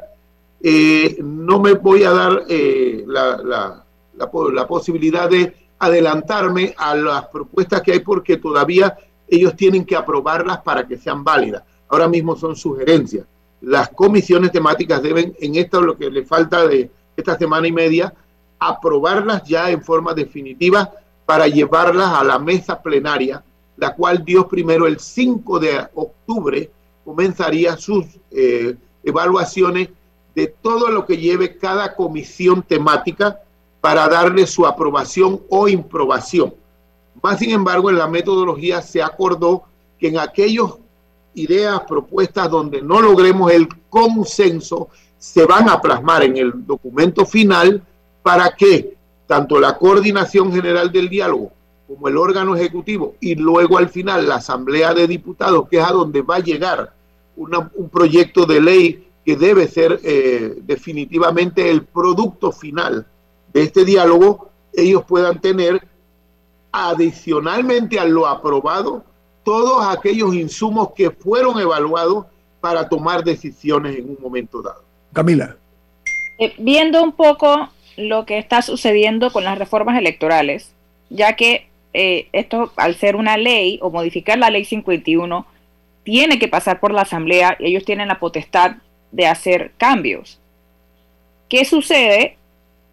[0.62, 3.84] eh, no me voy a dar eh, la,
[4.16, 10.62] la, posibilidad de adelantarme a las propuestas que hay porque todavía ellos tienen que aprobarlas
[10.62, 11.64] para que sean válidas.
[11.90, 13.26] Ahora mismo son sugerencias.
[13.62, 18.14] Las comisiones temáticas deben, en esto lo que le falta de esta semana y media,
[18.60, 20.92] aprobarlas ya en forma definitiva
[21.26, 23.44] para llevarlas a la mesa plenaria,
[23.76, 26.72] la cual Dios primero el 5 de octubre
[27.04, 29.90] comenzaría sus eh, evaluaciones
[30.36, 33.40] de todo lo que lleve cada comisión temática
[33.82, 36.54] para darle su aprobación o improbación.
[37.22, 39.64] Más sin embargo, en la metodología se acordó
[40.00, 40.74] que en aquellas
[41.34, 47.82] ideas, propuestas donde no logremos el consenso, se van a plasmar en el documento final
[48.28, 51.54] para que tanto la coordinación general del diálogo
[51.88, 55.94] como el órgano ejecutivo y luego al final la asamblea de diputados, que es a
[55.94, 56.92] donde va a llegar
[57.38, 63.08] un proyecto de ley que debe ser eh, definitivamente el producto final
[63.54, 65.88] de este diálogo, ellos puedan tener
[66.74, 69.06] adicionalmente a lo aprobado
[69.46, 72.26] todos aquellos insumos que fueron evaluados
[72.60, 74.84] para tomar decisiones en un momento dado.
[75.14, 75.56] Camila.
[76.40, 80.74] Eh, viendo un poco lo que está sucediendo con las reformas electorales,
[81.10, 85.46] ya que eh, esto, al ser una ley o modificar la ley 51,
[86.04, 88.78] tiene que pasar por la Asamblea y ellos tienen la potestad
[89.12, 90.40] de hacer cambios.
[91.50, 92.38] ¿Qué sucede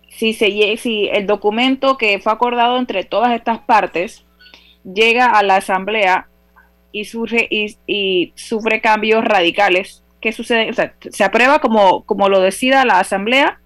[0.08, 4.24] si, se, si el documento que fue acordado entre todas estas partes
[4.84, 6.28] llega a la Asamblea
[6.92, 10.02] y, surge, y, sufre cambios radicales?
[10.20, 10.72] ¿Qué sucede?
[11.10, 13.60] ¿Se aprueba como, como lo decida la Asamblea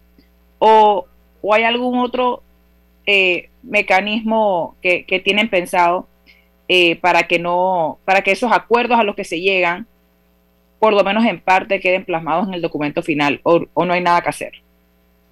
[0.58, 1.06] o,
[1.42, 2.42] hay algún otro
[3.06, 6.06] eh, mecanismo que, tienen pensado
[6.68, 9.86] eh, para que no, para que esos acuerdos a los que se llegan
[10.78, 14.20] por lo menos en parte queden plasmados en el documento final o, no hay nada
[14.20, 14.52] que hacer?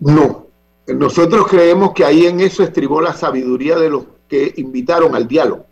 [0.00, 0.46] No,
[0.86, 5.66] nosotros creemos que ahí en eso estribó la sabiduría de los que invitaron al diálogo,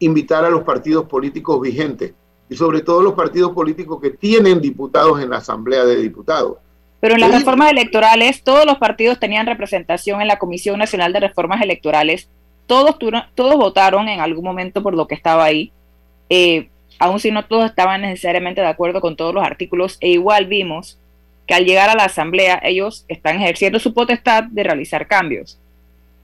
[0.00, 2.12] invitar a los partidos políticos vigentes
[2.48, 6.58] y sobre todo los partidos políticos que tienen diputados en la Asamblea de Diputados.
[7.04, 11.20] Pero en las reformas electorales todos los partidos tenían representación en la Comisión Nacional de
[11.20, 12.30] Reformas Electorales,
[12.66, 12.96] todos,
[13.34, 15.70] todos votaron en algún momento por lo que estaba ahí.
[16.30, 20.46] Eh, aun si no todos estaban necesariamente de acuerdo con todos los artículos, e igual
[20.46, 20.98] vimos
[21.46, 25.58] que al llegar a la asamblea ellos están ejerciendo su potestad de realizar cambios.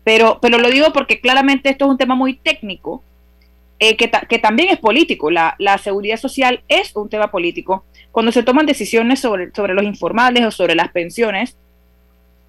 [0.03, 3.03] Pero, pero lo digo porque claramente esto es un tema muy técnico,
[3.81, 5.31] eh, que, que, también es político.
[5.31, 7.85] La, la, seguridad social es un tema político.
[8.13, 11.57] Cuando se toman decisiones sobre, sobre los informales o sobre las pensiones,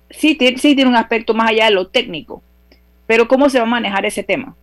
[0.09, 2.41] sí, sí tiene un aspecto más allá de lo técnico.
[3.07, 4.55] Pero ¿cómo se va a manejar ese tema?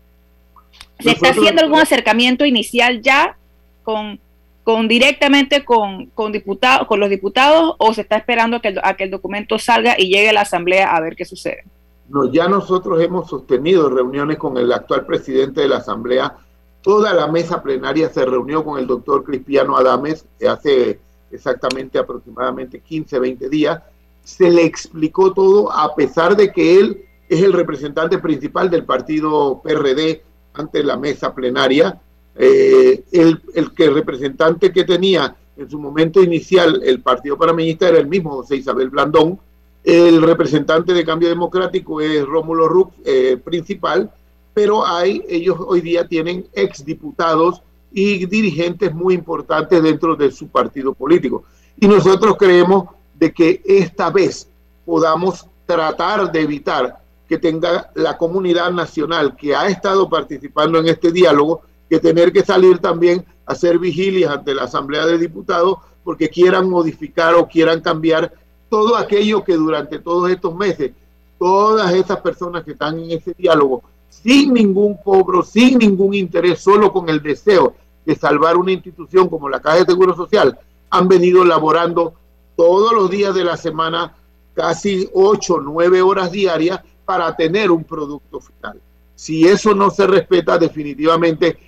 [1.01, 3.37] ¿Se está haciendo algún acercamiento inicial ya
[3.85, 4.19] con,
[4.65, 9.05] con directamente con, con, diputados, con los diputados o se está esperando que a que
[9.05, 11.65] el documento salga y llegue a la Asamblea a ver qué sucede?
[12.09, 16.35] No, ya nosotros hemos sostenido reuniones con el actual presidente de la Asamblea.
[16.83, 21.00] Toda la mesa plenaria se reunió con el doctor Cristiano Adames hace
[21.31, 23.83] exactamente aproximadamente 15, 20 días.
[24.23, 29.61] Se le explicó todo a pesar de que él es el representante principal del partido
[29.63, 30.23] PRD
[30.55, 32.00] ante la mesa plenaria
[32.40, 37.98] eh, el, el, que representante que tenía en su momento inicial el Partido Panameñista era
[37.98, 39.40] el mismo, José Isabel Blandón.
[39.83, 44.11] El representante de Cambio Democrático es Rómulo Rux, eh, principal,
[44.59, 50.94] pero hay, ellos hoy día tienen exdiputados y dirigentes muy importantes dentro de su partido
[50.94, 51.44] político.
[51.79, 54.48] Y nosotros creemos de que esta vez
[54.85, 56.98] podamos tratar de evitar
[57.29, 62.44] que tenga la comunidad nacional que ha estado participando en este diálogo, que tener que
[62.44, 67.81] salir también a hacer vigilias ante la Asamblea de Diputados porque quieran modificar o quieran
[67.81, 68.33] cambiar
[68.69, 70.90] todo aquello que durante todos estos meses,
[71.38, 73.85] todas esas personas que están en ese diálogo,
[74.23, 79.48] sin ningún cobro, sin ningún interés, solo con el deseo de salvar una institución como
[79.48, 80.58] la Caja de Seguro Social,
[80.90, 82.14] han venido laborando
[82.56, 84.14] todos los días de la semana,
[84.54, 88.81] casi 8, 9 horas diarias, para tener un producto final.
[89.14, 91.58] Si eso no se respeta, definitivamente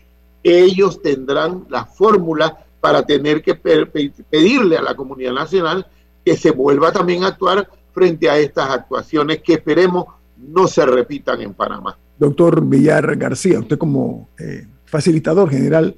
[0.43, 5.87] ellos tendrán la fórmula para tener que pedirle a la comunidad nacional
[6.25, 11.41] que se vuelva también a actuar frente a estas actuaciones que esperemos no se repitan
[11.43, 11.99] en Panamá.
[12.21, 15.97] Doctor Villar García, usted como eh, facilitador general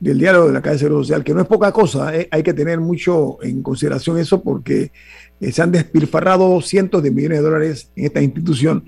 [0.00, 2.52] del diálogo de la Calle Seguro Social, que no es poca cosa, eh, hay que
[2.52, 4.90] tener mucho en consideración eso porque
[5.40, 8.84] eh, se han despilfarrado cientos de millones de dólares en esta institución.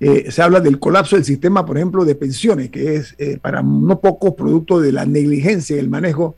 [0.00, 4.34] se habla del colapso del sistema, por ejemplo, de pensiones, que es para no pocos
[4.34, 6.34] producto de la negligencia y el manejo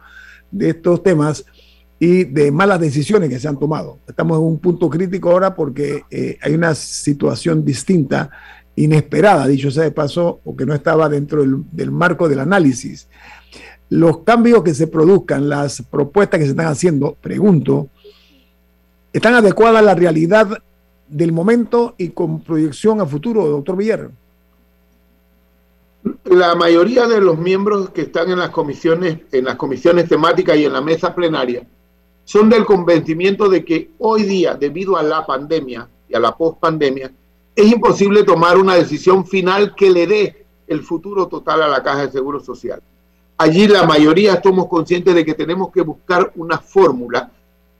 [0.50, 1.46] de estos temas
[1.98, 4.00] y de malas decisiones que se han tomado.
[4.06, 6.02] Estamos en un punto crítico ahora porque
[6.42, 8.30] hay una situación distinta,
[8.76, 13.08] inesperada, dicho sea de paso, o que no estaba dentro del, marco del análisis.
[13.88, 17.88] Los cambios que se produzcan, las propuestas que se están haciendo, pregunto,
[19.12, 20.62] ¿están adecuadas a la realidad
[21.08, 24.10] del momento y con proyección a futuro, doctor Villar?
[26.24, 30.64] La mayoría de los miembros que están en las comisiones, en las comisiones temáticas y
[30.64, 31.66] en la mesa plenaria,
[32.24, 37.12] son del convencimiento de que hoy día, debido a la pandemia y a la pospandemia,
[37.56, 42.06] es imposible tomar una decisión final que le dé el futuro total a la Caja
[42.06, 42.82] de Seguro Social.
[43.36, 47.30] Allí la mayoría estamos conscientes de que tenemos que buscar una fórmula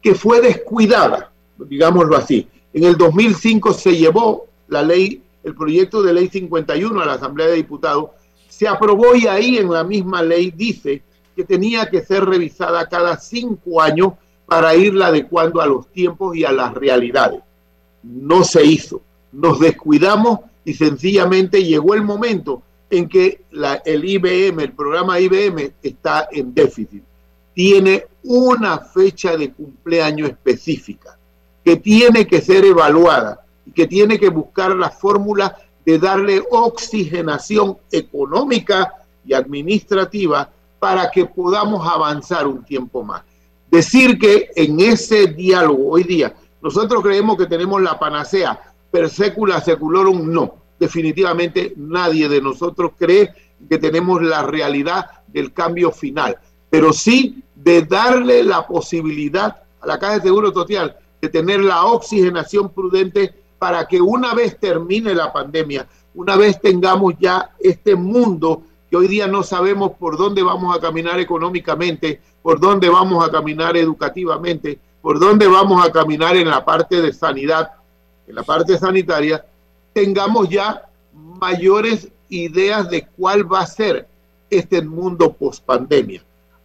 [0.01, 2.49] que fue descuidada, digámoslo así.
[2.73, 7.49] En el 2005 se llevó la ley, el proyecto de ley 51 a la Asamblea
[7.49, 8.11] de Diputados,
[8.49, 11.03] se aprobó y ahí en la misma ley dice
[11.35, 14.13] que tenía que ser revisada cada cinco años
[14.47, 17.41] para irla adecuando a los tiempos y a las realidades.
[18.03, 19.01] No se hizo.
[19.35, 23.43] Nos descuidamos y sencillamente llegó el momento en que
[23.85, 27.03] el IBM, el programa IBM, está en déficit.
[27.53, 31.19] Tiene una fecha de cumpleaños específica
[31.65, 37.79] que tiene que ser evaluada y que tiene que buscar la fórmula de darle oxigenación
[37.91, 38.95] económica
[39.27, 43.23] y administrativa para que podamos avanzar un tiempo más.
[43.71, 50.31] Decir que en ese diálogo hoy día nosotros creemos que tenemos la panacea per seculorum,
[50.31, 50.55] no.
[50.79, 53.29] Definitivamente nadie de nosotros cree
[53.69, 56.39] que tenemos la realidad del cambio final,
[56.71, 61.87] pero sí de darle la posibilidad a la Caja de Seguro Social de tener la
[61.87, 68.63] oxigenación prudente para que una vez termine la pandemia, una vez tengamos ya este mundo
[68.89, 73.33] que hoy día no sabemos por dónde vamos a caminar económicamente, por dónde vamos a
[73.33, 77.73] caminar educativamente, por dónde vamos a caminar en la parte de sanidad,
[78.27, 79.45] en la parte sanitaria,
[79.93, 80.89] tengamos ya
[81.41, 84.09] mayores ideas de cuál va a ser
[84.51, 86.23] este mundo post pandemia.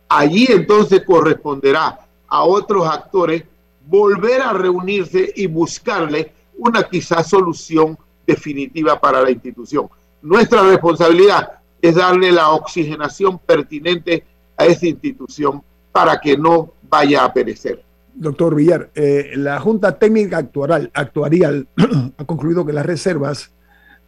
[0.08, 3.44] Allí entonces corresponderá a otros actores
[3.88, 9.90] volver a reunirse y buscarle una quizá solución definitiva para la institución.
[10.22, 14.26] Nuestra responsabilidad es darle la oxigenación pertinente
[14.58, 17.84] a esa institución para que no vaya a perecer.
[18.20, 21.68] Doctor Villar, eh, la Junta Técnica Actuarial,
[22.18, 23.52] ha concluido que las reservas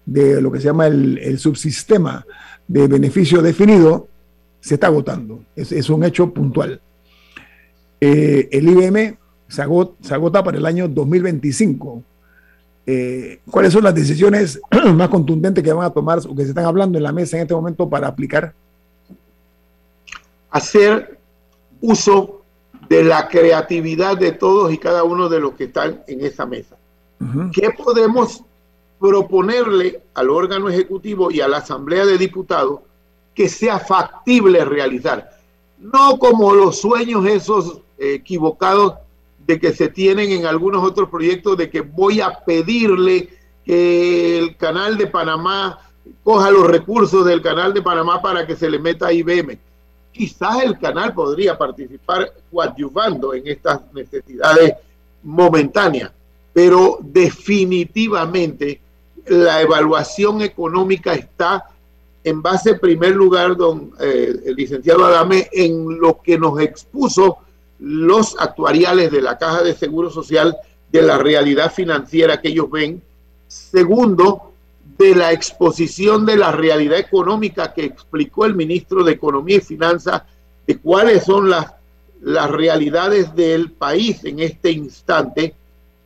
[0.05, 2.25] de lo que se llama el, subsistema
[2.67, 4.09] de beneficio definido
[4.59, 5.45] se está agotando.
[5.55, 6.81] Es, un hecho puntual.
[8.01, 12.03] Eh, el IBM se agota, se agota, para el año 2025.
[12.87, 14.59] Eh, ¿Cuáles son las decisiones
[14.93, 17.43] más contundentes que van a tomar o que se están hablando en la mesa en
[17.43, 18.53] este momento para aplicar?
[20.49, 21.17] Hacer
[21.79, 22.40] uso
[22.91, 26.75] de la creatividad de todos y cada uno de los que están en esa mesa.
[27.53, 28.43] ¿Qué podemos
[28.99, 32.81] proponerle al órgano ejecutivo y a la Asamblea de Diputados
[33.33, 35.39] que sea factible realizar?
[35.79, 38.95] No como los sueños esos equivocados
[39.47, 43.29] de que se tienen en algunos otros proyectos de que voy a pedirle
[43.63, 45.79] que el canal de Panamá
[46.25, 49.57] coja los recursos del canal de Panamá para que se le meta a IBM
[50.11, 54.73] quizás el canal podría participar coadyuvando en estas necesidades
[55.23, 56.11] momentáneas,
[56.53, 58.81] pero definitivamente
[59.27, 61.65] la evaluación económica está
[62.23, 67.39] en base, en primer lugar, don eh, el licenciado Adame, en lo que nos expuso
[67.79, 70.55] los actuariales de la Caja de Seguro Social
[70.91, 73.01] de la realidad financiera que ellos ven.
[73.47, 74.50] Segundo,
[75.01, 80.21] de la exposición de la realidad económica que explicó el ministro de Economía y Finanzas
[80.67, 81.73] de cuáles son las,
[82.21, 85.55] las realidades del país en este instante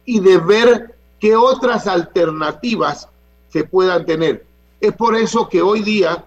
[0.05, 3.09] y de ver qué otras alternativas
[3.49, 4.45] se puedan tener.
[4.79, 6.23] Es por eso que hoy día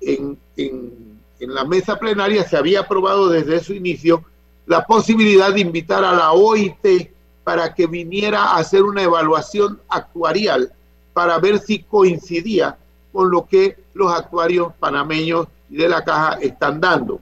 [0.00, 4.24] en, en, en la mesa plenaria se había aprobado desde su inicio
[4.66, 7.12] la posibilidad de invitar a la OIT
[7.44, 10.72] para que viniera a hacer una evaluación actuarial
[11.18, 12.78] para ver si coincidía
[13.12, 17.20] con lo que los actuarios panameños de la caja están dando.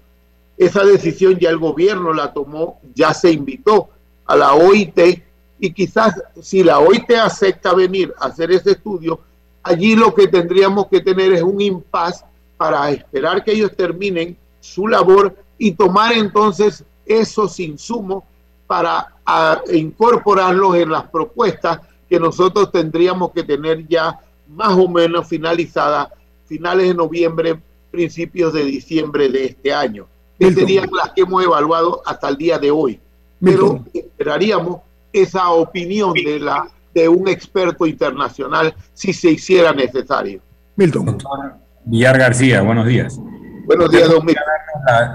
[0.59, 3.89] Esa decisión ya el gobierno la tomó, ya se invitó
[4.27, 5.23] a la OIT
[5.59, 9.19] y quizás si la OIT acepta venir a hacer ese estudio,
[9.63, 12.23] allí lo que tendríamos que tener es un impas
[12.59, 18.25] para esperar que ellos terminen su labor y tomar entonces esos insumos
[18.67, 19.15] para
[19.73, 26.09] incorporarlos en las propuestas que nosotros tendríamos que tener ya más o menos finalizadas
[26.47, 27.59] finales de noviembre,
[27.91, 30.07] principios de diciembre de este año.
[30.39, 33.01] Que serían las que hemos evaluado hasta el día de hoy.
[33.41, 34.81] Pero esperaríamos
[35.13, 40.41] esa opinión de, la, de un experto internacional si se hiciera necesario.
[40.77, 41.19] Milton.
[41.85, 43.19] Villar García, buenos días.
[43.65, 44.27] Buenos días, don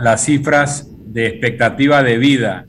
[0.01, 2.65] Las cifras de expectativa de vida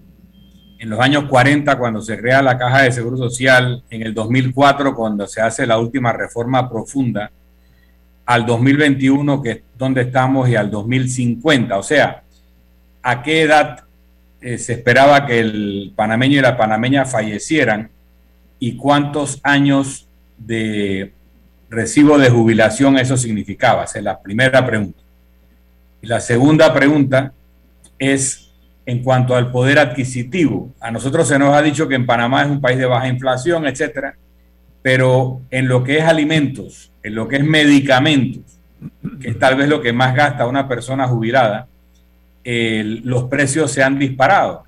[0.83, 4.97] en los años 40 cuando se crea la Caja de Seguro Social, en el 2004
[4.97, 7.30] cuando se hace la última reforma profunda,
[8.26, 11.78] al 2021 que es donde estamos y al 2050.
[11.78, 12.24] O sea,
[13.01, 13.85] ¿a qué edad
[14.41, 17.89] eh, se esperaba que el panameño y la panameña fallecieran
[18.59, 21.12] y cuántos años de
[21.70, 23.85] recibo de jubilación eso significaba?
[23.85, 25.01] Esa es la primera pregunta.
[26.03, 27.33] Y la segunda pregunta
[28.01, 28.52] es
[28.85, 30.72] en cuanto al poder adquisitivo.
[30.80, 33.66] A nosotros se nos ha dicho que en Panamá es un país de baja inflación,
[33.66, 34.16] etcétera,
[34.83, 38.59] pero en lo que es alimentos, en lo que es medicamentos,
[39.20, 41.68] que es tal vez lo que más gasta una persona jubilada,
[42.45, 44.64] los precios se han disparado.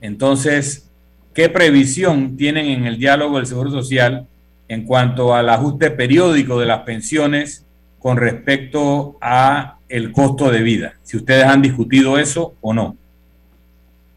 [0.00, 0.88] Entonces,
[1.34, 4.28] ¿qué previsión tienen en el diálogo del Seguro Social
[4.68, 7.64] en cuanto al ajuste periódico de las pensiones
[7.98, 10.94] con respecto a el costo de vida?
[11.02, 12.96] Si ustedes han discutido eso o no.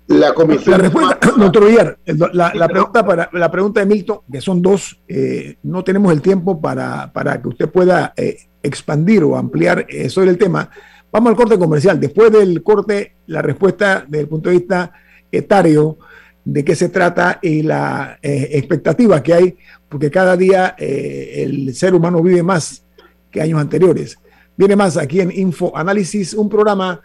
[0.09, 0.71] La comisión.
[0.71, 1.99] La respuesta, doctor Villar,
[2.33, 6.59] la, pregunta para, la pregunta de Milton, que son dos, eh, no tenemos el tiempo
[6.59, 10.71] para, para que usted pueda eh, expandir o ampliar eh, sobre el tema.
[11.11, 11.99] Vamos al corte comercial.
[11.99, 14.91] Después del corte, la respuesta desde el punto de vista
[15.31, 15.99] etario
[16.43, 19.57] de qué se trata y la expectativa que hay,
[19.87, 22.83] porque cada día el ser humano vive más
[23.29, 24.17] que años anteriores.
[24.57, 26.99] Viene más aquí en Info Análisis, un programa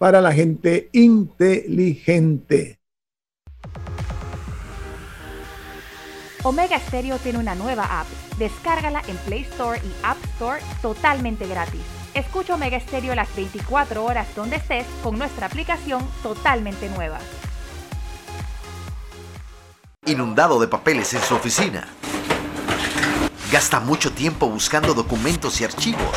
[0.00, 2.80] para la gente inteligente.
[6.42, 8.06] Omega Stereo tiene una nueva app.
[8.38, 11.82] Descárgala en Play Store y App Store totalmente gratis.
[12.14, 17.18] Escucha Omega Stereo las 24 horas donde estés con nuestra aplicación totalmente nueva.
[20.06, 21.86] Inundado de papeles en su oficina.
[23.52, 26.16] Gasta mucho tiempo buscando documentos y archivos.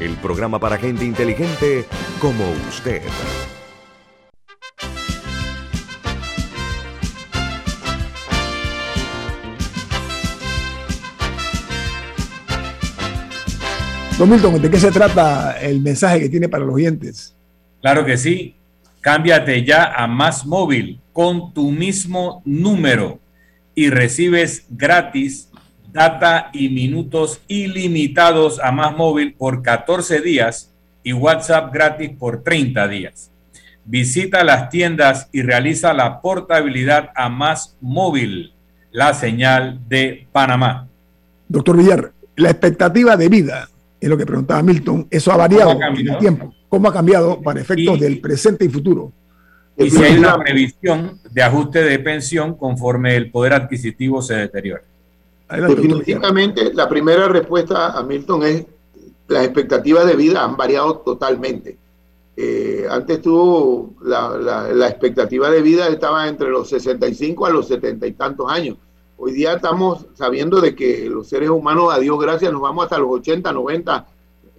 [0.00, 1.84] el programa para gente inteligente
[2.20, 3.02] como usted.
[14.18, 17.36] Don Milton, ¿de qué se trata el mensaje que tiene para los oyentes?
[17.80, 18.56] Claro que sí.
[19.00, 23.20] Cámbiate ya a Más Móvil con tu mismo número
[23.76, 25.47] y recibes gratis
[25.92, 30.72] data y minutos ilimitados a más móvil por 14 días
[31.02, 33.30] y WhatsApp gratis por 30 días.
[33.84, 38.52] Visita las tiendas y realiza la portabilidad a más móvil,
[38.90, 40.88] la señal de Panamá.
[41.48, 43.68] Doctor Villar, la expectativa de vida,
[43.98, 46.54] es lo que preguntaba Milton, eso ha variado en el tiempo.
[46.68, 49.10] ¿Cómo ha cambiado para efectos del presente y futuro?
[49.78, 54.82] Y si hay una previsión de ajuste de pensión conforme el poder adquisitivo se deteriora.
[55.50, 58.66] Definitivamente, la primera respuesta a Milton es
[59.28, 61.78] las expectativas de vida han variado totalmente.
[62.36, 68.12] Eh, antes tuvo la, expectativa de vida estaba entre los 65 a los 70 y
[68.12, 68.76] tantos años.
[69.16, 72.98] Hoy día estamos sabiendo de que los seres humanos, a Dios gracias, nos vamos hasta
[72.98, 74.06] los 80, 90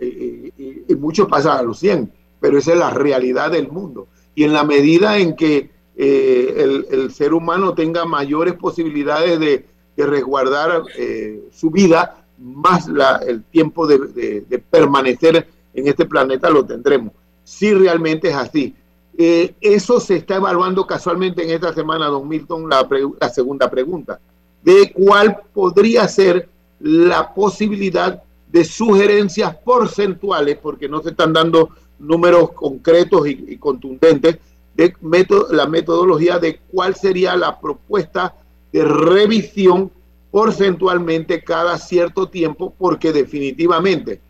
[0.02, 0.54] y,
[0.88, 4.08] y muchos pasan a los 100, pero esa es la realidad del mundo.
[4.36, 5.70] Y en la medida en que
[6.02, 9.66] eh, el, ser humano tenga mayores posibilidades de,
[10.06, 17.14] resguardar eh, su vida, más la, el tiempo de, permanecer en este planeta lo tendremos
[17.44, 18.76] si realmente es así.
[19.18, 22.88] Eh, eso se está evaluando casualmente en esta semana, don Milton, la,
[23.30, 24.20] segunda pregunta,
[24.62, 26.48] de cuál podría ser
[26.80, 28.22] la posibilidad
[28.52, 34.38] de sugerencias porcentuales, porque no se están dando números concretos y contundentes,
[34.80, 38.34] de método, la metodología de cuál sería la propuesta
[38.72, 39.92] de revisión
[40.32, 44.22] porcentualmente cada cierto tiempo, porque definitivamente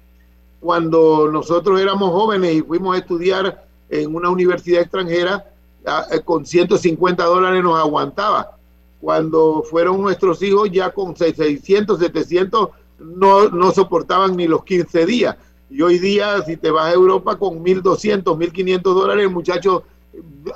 [0.59, 5.51] cuando nosotros éramos jóvenes y fuimos a estudiar en una universidad extranjera,
[5.85, 8.57] eh, con 150 dólares nos aguantaba.
[8.99, 12.69] Cuando fueron nuestros hijos, ya con 600, 700,
[12.99, 15.37] no, no soportaban ni los 15 días.
[15.69, 19.83] Y hoy día, si te vas a Europa con 1.200, 1.500 dólares, el muchacho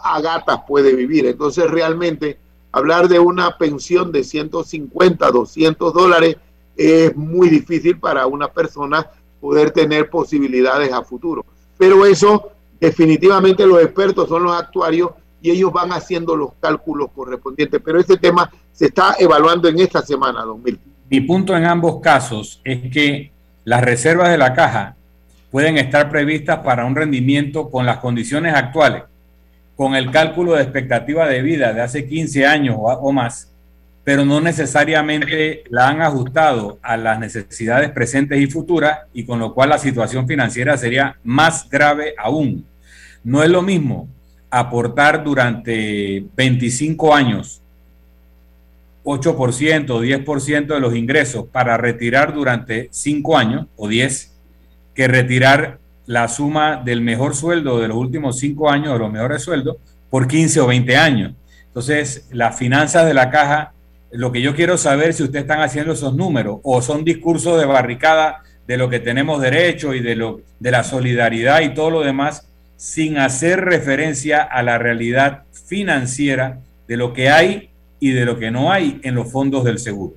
[0.04, 1.26] a gatas puede vivir.
[1.28, 2.38] Entonces, realmente,
[2.74, 6.36] hablar de una pensión de 150, 200 dólares
[6.76, 9.08] es muy difícil para una persona
[9.40, 11.46] poder tener posibilidades a futuro.
[11.78, 15.12] Pero eso definitivamente los expertos son los actuarios
[15.42, 17.80] y ellos van haciendo los cálculos correspondientes.
[17.84, 20.80] Pero ese tema se está evaluando en esta semana, 2000.
[21.10, 23.32] Mi punto en ambos casos es que
[23.66, 24.96] las reservas de la caja
[25.52, 29.04] pueden estar previstas para un rendimiento con las condiciones actuales,
[29.76, 33.52] con el cálculo de expectativa de vida de hace 15 años o, más,
[34.04, 39.54] pero no necesariamente la han ajustado a las necesidades presentes y futuras y con lo
[39.54, 42.66] cual la situación financiera sería más grave aún.
[43.24, 44.08] No es lo mismo
[44.50, 47.62] aportar durante 25 años
[49.04, 54.34] 8%, 10% de los ingresos para retirar durante 5 años o 10
[54.94, 59.42] que retirar la suma del mejor sueldo de los últimos 5 años, de los mejores
[59.42, 59.78] sueldos,
[60.10, 61.34] por 15 o 20 años.
[61.68, 63.74] Entonces, las finanzas de la caja
[64.14, 67.66] lo que yo quiero saber si ustedes están haciendo esos números o son discursos de
[67.66, 72.02] barricada de lo que tenemos derecho y de, lo, de la solidaridad y todo lo
[72.02, 72.48] demás,
[72.78, 78.52] sin hacer referencia a la realidad financiera de lo que hay y de lo que
[78.52, 80.14] no hay en los fondos del seguro.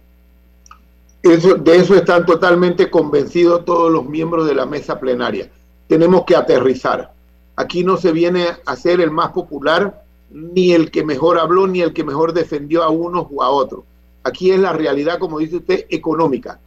[1.23, 5.49] Eso, de eso están totalmente convencidos todos los miembros de la mesa plenaria.
[5.89, 7.13] Tenemos que aterrizar.
[7.57, 11.81] Aquí no se viene a ser el más popular, ni el que mejor habló, ni
[11.81, 13.85] el que mejor defendió a unos o a otros.
[14.25, 16.59] Aquí es la realidad, como dice usted, económica.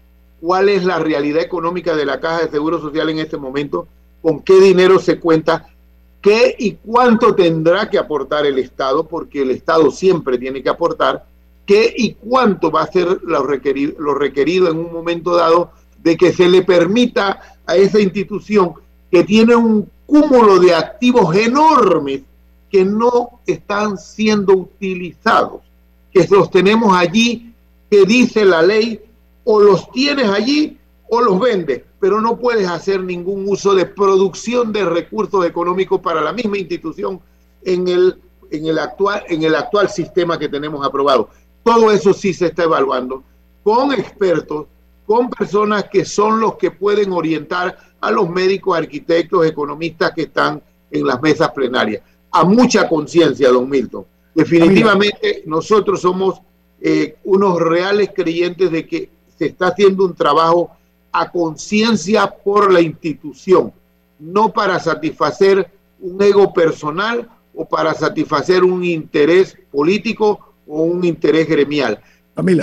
[0.42, 3.88] ¿Cuál es la realidad económica de la Caja de Seguro Social en este momento?
[4.22, 5.68] ¿Con qué dinero se cuenta?
[6.22, 9.06] ¿Qué y cuánto tendrá que aportar el Estado?
[9.06, 11.26] Porque el Estado siempre tiene que aportar.
[11.66, 16.18] ¿Qué y cuánto va a ser lo requerido, lo requerido en un momento dado de
[16.18, 18.74] que se le permita a esa institución
[19.12, 22.22] que tiene un cúmulo de activos enormes
[22.70, 25.62] que no están siendo utilizados,
[26.12, 27.54] que los tenemos allí,
[27.90, 29.00] que dice la ley,
[29.44, 30.78] o los tienes allí
[31.10, 36.22] o los vendes, pero no puedes hacer ningún uso de producción de recursos económicos para
[36.22, 37.20] la misma institución
[37.64, 41.30] en el, en el, actual, en el actual sistema que tenemos aprobado.
[41.64, 43.24] Todo eso sí se está evaluando
[43.64, 44.68] con expertos,
[45.10, 50.62] con personas que son los que pueden orientar a los médicos, arquitectos, economistas que están
[50.92, 54.06] en las mesas plenarias a mucha conciencia, don Milton.
[54.36, 56.40] Definitivamente nosotros somos
[56.80, 60.78] eh, unos reales creyentes de que se está haciendo un trabajo
[61.12, 63.74] a conciencia por la institución,
[64.20, 71.48] no para satisfacer un ego personal o para satisfacer un interés político o un interés
[71.48, 72.00] gremial.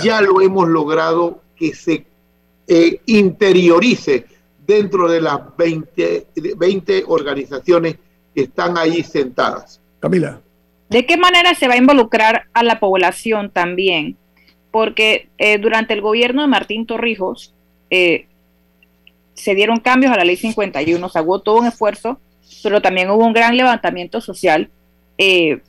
[0.01, 2.07] Ya lo hemos logrado que se
[2.67, 4.25] eh, interiorice
[4.65, 7.95] dentro de las 20, 20 organizaciones
[8.35, 9.81] están ahí sentadas.
[9.99, 10.41] Camila.
[10.89, 14.15] ¿De qué manera se va a involucrar a la población también?
[14.71, 17.53] Porque eh, durante el gobierno de Martín Torrijos
[17.89, 18.27] eh,
[19.33, 22.19] se dieron cambios a la ley 51, se hubo todo un esfuerzo,
[22.63, 24.69] pero también hubo un gran levantamiento social
[25.17, 25.61] eh,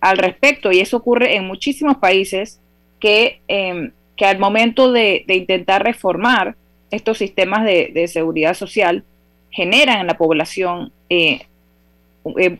[0.00, 2.60] al respecto y eso ocurre en muchísimos países
[2.98, 6.56] que, em, que al momento de, intentar reformar
[6.90, 9.04] estos sistemas de, de, seguridad social
[9.50, 11.46] generan en la población eh,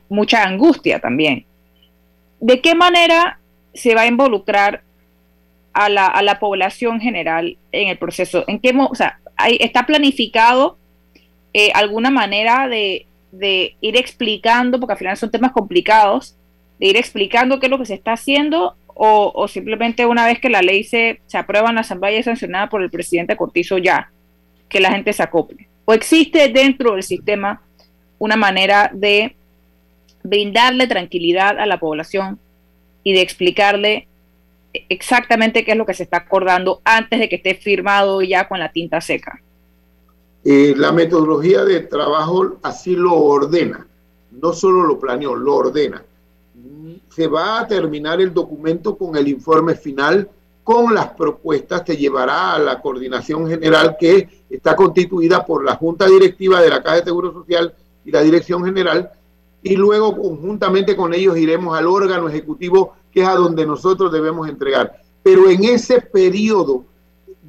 [0.08, 1.44] mucha angustia también.
[2.40, 3.38] ¿De qué manera
[3.74, 4.82] se va a involucrar
[5.72, 8.44] a la, a la población general en el proceso?
[8.48, 10.76] ¿En qué, o sea, hay, ¿Está planificado
[11.54, 16.36] eh, alguna manera de, de ir explicando, porque al final son temas complicados,
[16.78, 20.48] de ir explicando qué es lo que se está haciendo o, simplemente una vez que
[20.48, 24.10] la ley se, aprueba en la Asamblea y es sancionada por el presidente Cortizo ya,
[24.68, 25.68] que la gente se acople.
[25.84, 27.62] O existe dentro del sistema
[28.18, 29.34] una manera de
[30.22, 32.38] brindarle tranquilidad a la población
[33.02, 34.06] y de explicarle
[34.88, 38.58] exactamente qué es lo que se está acordando antes de que esté firmado ya con
[38.58, 39.40] la tinta seca.
[40.44, 43.86] Eh, la metodología de trabajo así lo ordena,
[44.30, 46.02] no solo lo planeó, lo ordena.
[47.08, 50.28] Se va a terminar el documento con el informe final,
[50.64, 56.06] con las propuestas, te llevará a la coordinación general que está constituida por la Junta
[56.06, 57.74] Directiva de la Caja de Seguro Social
[58.04, 59.10] y la Dirección General,
[59.62, 64.48] y luego conjuntamente con ellos iremos al órgano ejecutivo que es a donde nosotros debemos
[64.48, 65.00] entregar.
[65.22, 66.84] Pero en ese periodo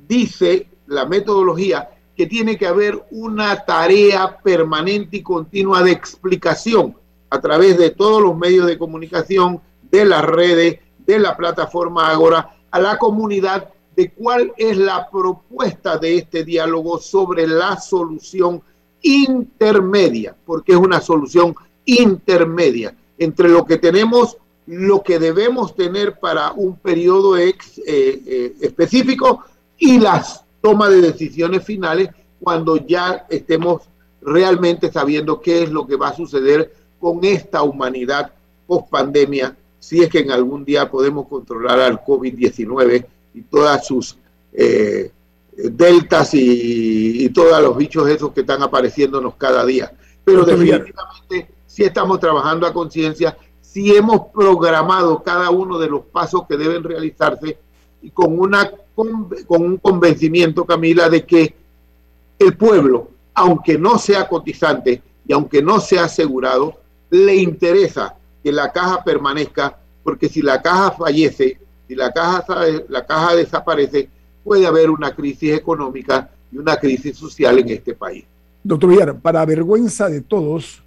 [0.08, 6.96] dice la metodología que tiene que haber una tarea permanente y continua de explicación
[7.34, 9.60] a través de todos los medios de comunicación,
[9.90, 15.98] de las redes, de la plataforma Agora, a la comunidad de cuál es la propuesta
[15.98, 18.62] de este diálogo sobre la solución
[19.02, 21.56] intermedia, porque es una solución
[21.86, 28.56] intermedia entre lo que tenemos, lo que debemos tener para un periodo ex, eh, eh,
[28.62, 29.44] específico
[29.80, 32.10] y las tomas de decisiones finales
[32.40, 33.82] cuando ya estemos
[34.22, 38.32] realmente sabiendo qué es lo que va a suceder con esta humanidad
[38.66, 44.16] post pandemia, si es que en algún día podemos controlar al COVID-19 y todas sus
[44.54, 45.12] eh,
[45.52, 49.92] deltas y, y, todos los bichos esos que están apareciéndonos cada día.
[50.24, 56.44] Pero definitivamente si estamos trabajando a conciencia, si hemos programado cada uno de los pasos
[56.48, 57.58] que deben realizarse
[58.02, 61.54] y con, una, con un convencimiento, Camila, de que
[62.40, 66.82] el pueblo, aunque no sea cotizante y aunque no sea asegurado,
[67.14, 72.44] le interesa que la caja permanezca, porque si la caja fallece, si la caja,
[72.90, 74.10] la caja desaparece,
[74.44, 78.26] puede haber una crisis económica y una crisis social en este país.
[78.64, 80.82] Doctor Villar, para vergüenza de todos,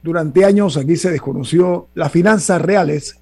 [0.00, 3.18] durante años aquí se desconoció las finanzas reales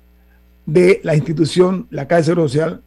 [0.66, 2.82] de la institución, la Caja de Social.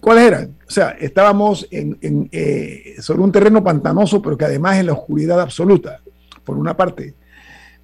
[0.00, 0.56] ¿Cuáles eran?
[0.66, 1.98] O sea, estábamos en,
[2.32, 6.00] eh, sobre un terreno pantanoso, pero que además en la oscuridad absoluta,
[6.44, 7.14] por una parte.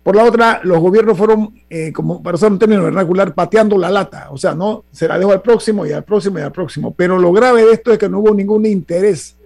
[0.03, 3.91] Por la otra, los gobiernos fueron, eh, como para usar un término vernacular, pateando la
[3.91, 4.29] lata.
[4.31, 6.95] O sea, no, se la dejó al próximo y al próximo y al próximo.
[6.95, 9.37] Pero lo grave de esto es que no hubo ningún interés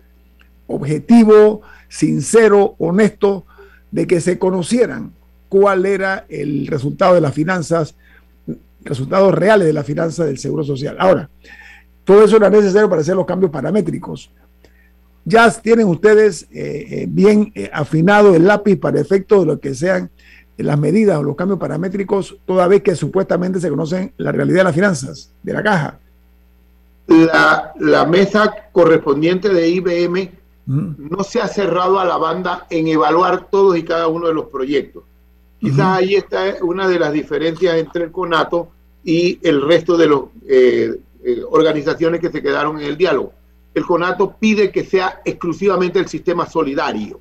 [0.69, 3.45] objetivo, sincero, honesto,
[3.91, 5.13] de que se conocieran
[5.49, 7.97] cuál era el resultado de las finanzas,
[8.83, 10.97] resultados reales de las finanzas del Seguro Social.
[11.01, 11.29] Ahora,
[12.05, 14.31] todo eso era necesario para hacer los cambios paramétricos.
[15.25, 20.11] Ya tienen ustedes eh, eh, bien afinado el lápiz para efecto de lo que sean
[20.57, 24.65] las medidas o los cambios paramétricos, toda vez que supuestamente se conocen la realidad de
[24.65, 25.99] las finanzas de la caja.
[27.09, 30.31] La, la mesa correspondiente de IBM
[30.67, 34.47] no se ha cerrado a la banda en evaluar todos y cada uno de los
[34.47, 35.03] proyectos.
[35.61, 38.69] Quizás ahí está una de las diferencias entre el CONATO
[39.03, 43.33] y el resto de las eh, eh, organizaciones que se quedaron en el diálogo.
[43.75, 47.19] El CONATO pide que sea exclusivamente el sistema solidario.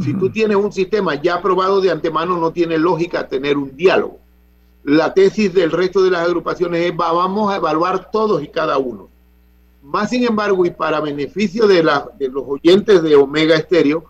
[0.00, 4.18] Si tú tienes un sistema ya aprobado de antemano, no tiene lógica tener un diálogo.
[4.82, 9.08] La tesis del resto de las agrupaciones es vamos a evaluar todos y cada uno.
[9.82, 11.76] Más sin embargo, y para beneficio de,
[12.18, 14.04] de los oyentes de Omega Estéreo,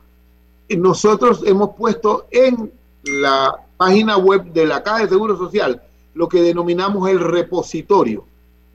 [0.68, 2.72] nosotros hemos puesto en
[3.04, 5.82] la página web de la Caja de Seguro Social
[6.14, 8.24] lo que denominamos el repositorio,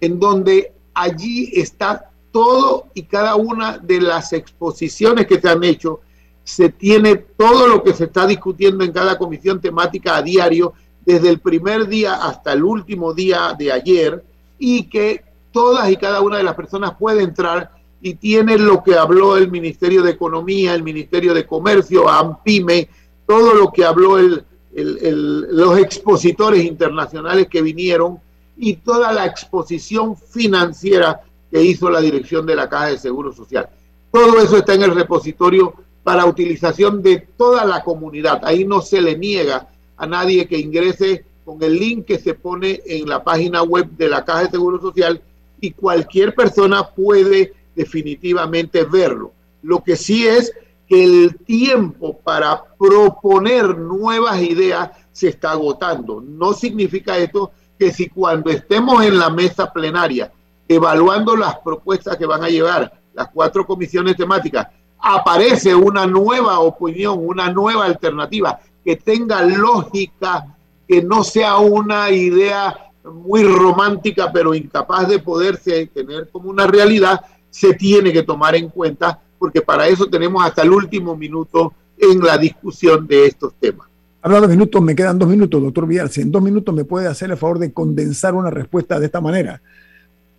[0.01, 6.01] en donde allí está todo y cada una de las exposiciones que se han hecho,
[6.49, 10.73] se tiene todo lo que se está discutiendo en cada comisión temática a diario,
[11.05, 14.23] desde el primer día hasta el último día de ayer,
[14.57, 17.71] y que todas y cada una de las personas puede entrar
[18.01, 22.89] y tiene lo que habló el Ministerio de Economía, el Ministerio de Comercio, AMPIME,
[23.27, 24.43] todo lo que habló el,
[24.73, 28.19] los expositores internacionales que vinieron
[28.57, 31.21] y toda la exposición financiera
[31.51, 33.69] que hizo la dirección de la Caja de Seguro Social.
[34.11, 35.75] Todo eso está en el repositorio
[36.09, 38.41] para utilización de toda la comunidad.
[38.43, 42.81] Ahí no se le niega a nadie que ingrese con el link que se pone
[42.83, 45.21] en la página web de la Caja de Seguro Social
[45.61, 49.33] y cualquier persona puede definitivamente verlo.
[49.61, 50.51] Lo que sí es
[50.87, 56.21] que el tiempo para proponer nuevas ideas se está agotando.
[56.21, 60.31] No significa esto que si cuando estemos en la mesa plenaria
[60.67, 64.69] evaluando las propuestas que van a llevar las cuatro comisiones temáticas,
[65.01, 70.55] aparece una nueva opinión, una nueva alternativa que tenga lógica,
[70.87, 77.21] que no sea una idea muy romántica, pero incapaz de poderse tener como una realidad,
[77.49, 82.19] se tiene que tomar en cuenta, porque para eso tenemos hasta el último minuto en
[82.19, 83.87] la discusión de estos temas.
[84.21, 86.09] Hablando de minutos, me quedan dos minutos, doctor Villar.
[86.09, 89.21] Si en dos minutos me puede hacer el favor de condensar una respuesta de esta
[89.21, 89.61] manera.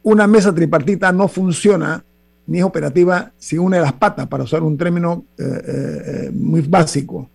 [0.03, 2.05] Una mesa tripartita no funciona
[2.51, 6.63] ni es operativa si une las patas, para usar un término eh, eh, eh, muy
[6.63, 7.31] básico.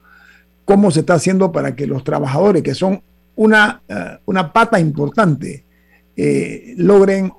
[0.65, 3.01] ¿Cómo se está haciendo para que los trabajadores, que son
[3.37, 3.81] una,
[4.25, 5.63] una pata importante,
[6.77, 7.31] logren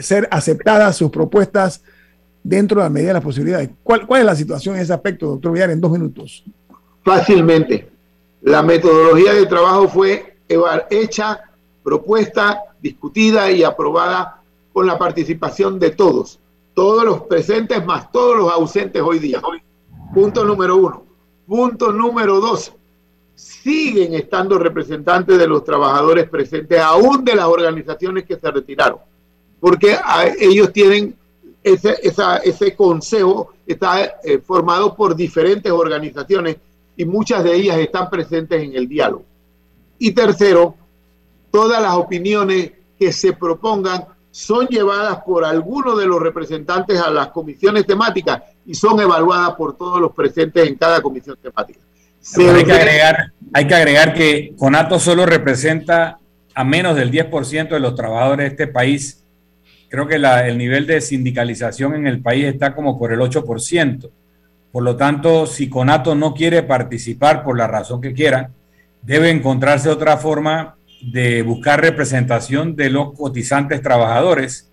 [0.00, 1.82] ser aceptadas sus propuestas
[2.42, 3.70] dentro de la medida de las posibilidades?
[3.82, 6.44] ¿Cuál, ¿Cuál es la situación en ese aspecto, doctor Villar, en dos minutos?
[7.04, 7.88] fácilmente.
[8.42, 10.36] La metodología de trabajo fue
[10.90, 11.40] hecha,
[11.82, 14.42] propuesta, discutida y aprobada
[14.74, 16.40] con la participación de todos,
[16.74, 19.40] todos los presentes más todos los ausentes hoy día.
[20.12, 21.04] Punto número uno.
[21.46, 22.72] Punto número dos.
[23.36, 28.98] Siguen estando representantes de los trabajadores presentes, aún de las organizaciones que se retiraron,
[29.60, 29.96] porque
[30.40, 31.14] ellos tienen
[31.62, 31.96] ese,
[32.42, 36.56] ese consejo, está eh, formado por diferentes organizaciones
[36.96, 39.24] y muchas de ellas están presentes en el diálogo.
[39.98, 40.74] Y tercero,
[41.52, 47.28] todas las opiniones que se propongan son llevadas por alguno de los representantes a las
[47.28, 51.78] comisiones temáticas y son evaluadas por todos los presentes en cada comisión temática.
[52.36, 56.18] hay, que agregar, hay que agregar que Conato solo representa
[56.52, 59.22] a menos del 10% de los trabajadores de este país.
[59.88, 64.10] Creo que el nivel de sindicalización en el país está como por el 8%.
[64.72, 68.50] Por lo tanto, si Conato no quiere participar por la razón que quiera,
[69.00, 70.74] debe encontrarse otra forma
[71.10, 74.70] de buscar representación de los cotizantes trabajadores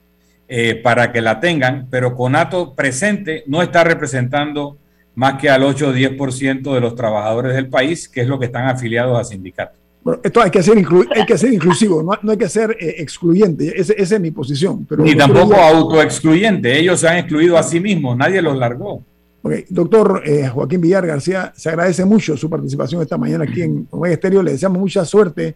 [0.47, 4.77] eh, para que la tengan, pero Conato presente no está representando
[5.15, 8.45] más que al 8 o 10% de los trabajadores del país, que es lo que
[8.45, 9.79] están afiliados a sindicatos.
[10.03, 10.77] Bueno, esto hay que ser,
[11.15, 14.85] hay que ser inclusivo, no, hay que ser eh, excluyente, esa es mi posición.
[14.85, 19.03] Pero Ni tampoco autoexcluyente, ellos se han excluido a sí mismos, nadie los largó.
[19.43, 19.65] Okay.
[19.69, 24.13] Doctor eh, Joaquín Villar García, se agradece mucho su participación esta mañana aquí en Omega
[24.13, 24.43] Estéreo.
[24.43, 25.55] Le deseamos mucha suerte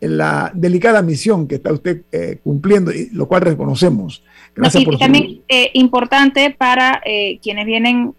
[0.00, 4.22] la delicada misión que está usted eh, cumpliendo, y lo cual reconocemos.
[4.54, 7.02] Gracias por también eh, importante para
[7.42, 8.14] quienes vienen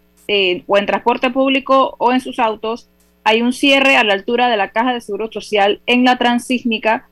[0.66, 2.88] o en transporte público o en sus autos,
[3.24, 7.08] hay un cierre a la altura de la caja de seguro social en la transísmica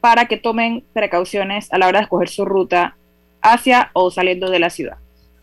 [0.00, 2.96] para que tomen precauciones a la hora de escoger su ruta
[3.42, 4.96] hacia o saliendo de la ciudad.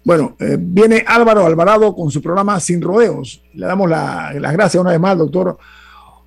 [0.04, 3.42] Bueno, eh, viene Álvaro Alvarado con su programa Sin Rodeos.
[3.54, 5.58] Le damos las gracias una vez más al doctor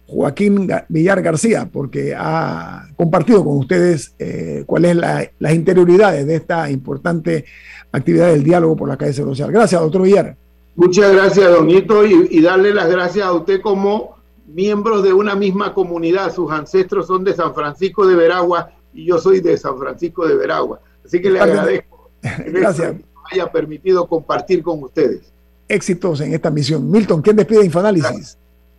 [0.07, 5.01] Joaquín Villar García, porque ha compartido con ustedes eh, cuáles son
[5.39, 7.45] las interioridades de esta importante
[7.93, 9.51] actividad del diálogo por la calle social.
[9.51, 10.37] Gracias, doctor Villar.
[10.75, 15.75] Muchas gracias, donito, y, y darle las gracias a usted como miembros de una misma
[15.75, 16.33] comunidad.
[16.33, 20.37] Sus ancestros son de San Francisco de Veragua y yo soy de San Francisco de
[20.37, 20.81] Veragua.
[21.05, 22.11] Así que le agradezco.
[22.47, 22.97] Gracias
[23.31, 25.33] haya permitido compartir con ustedes.
[25.69, 26.91] Éxitos en esta misión.
[26.91, 28.39] Milton, ¿quién despide Infoanálisis?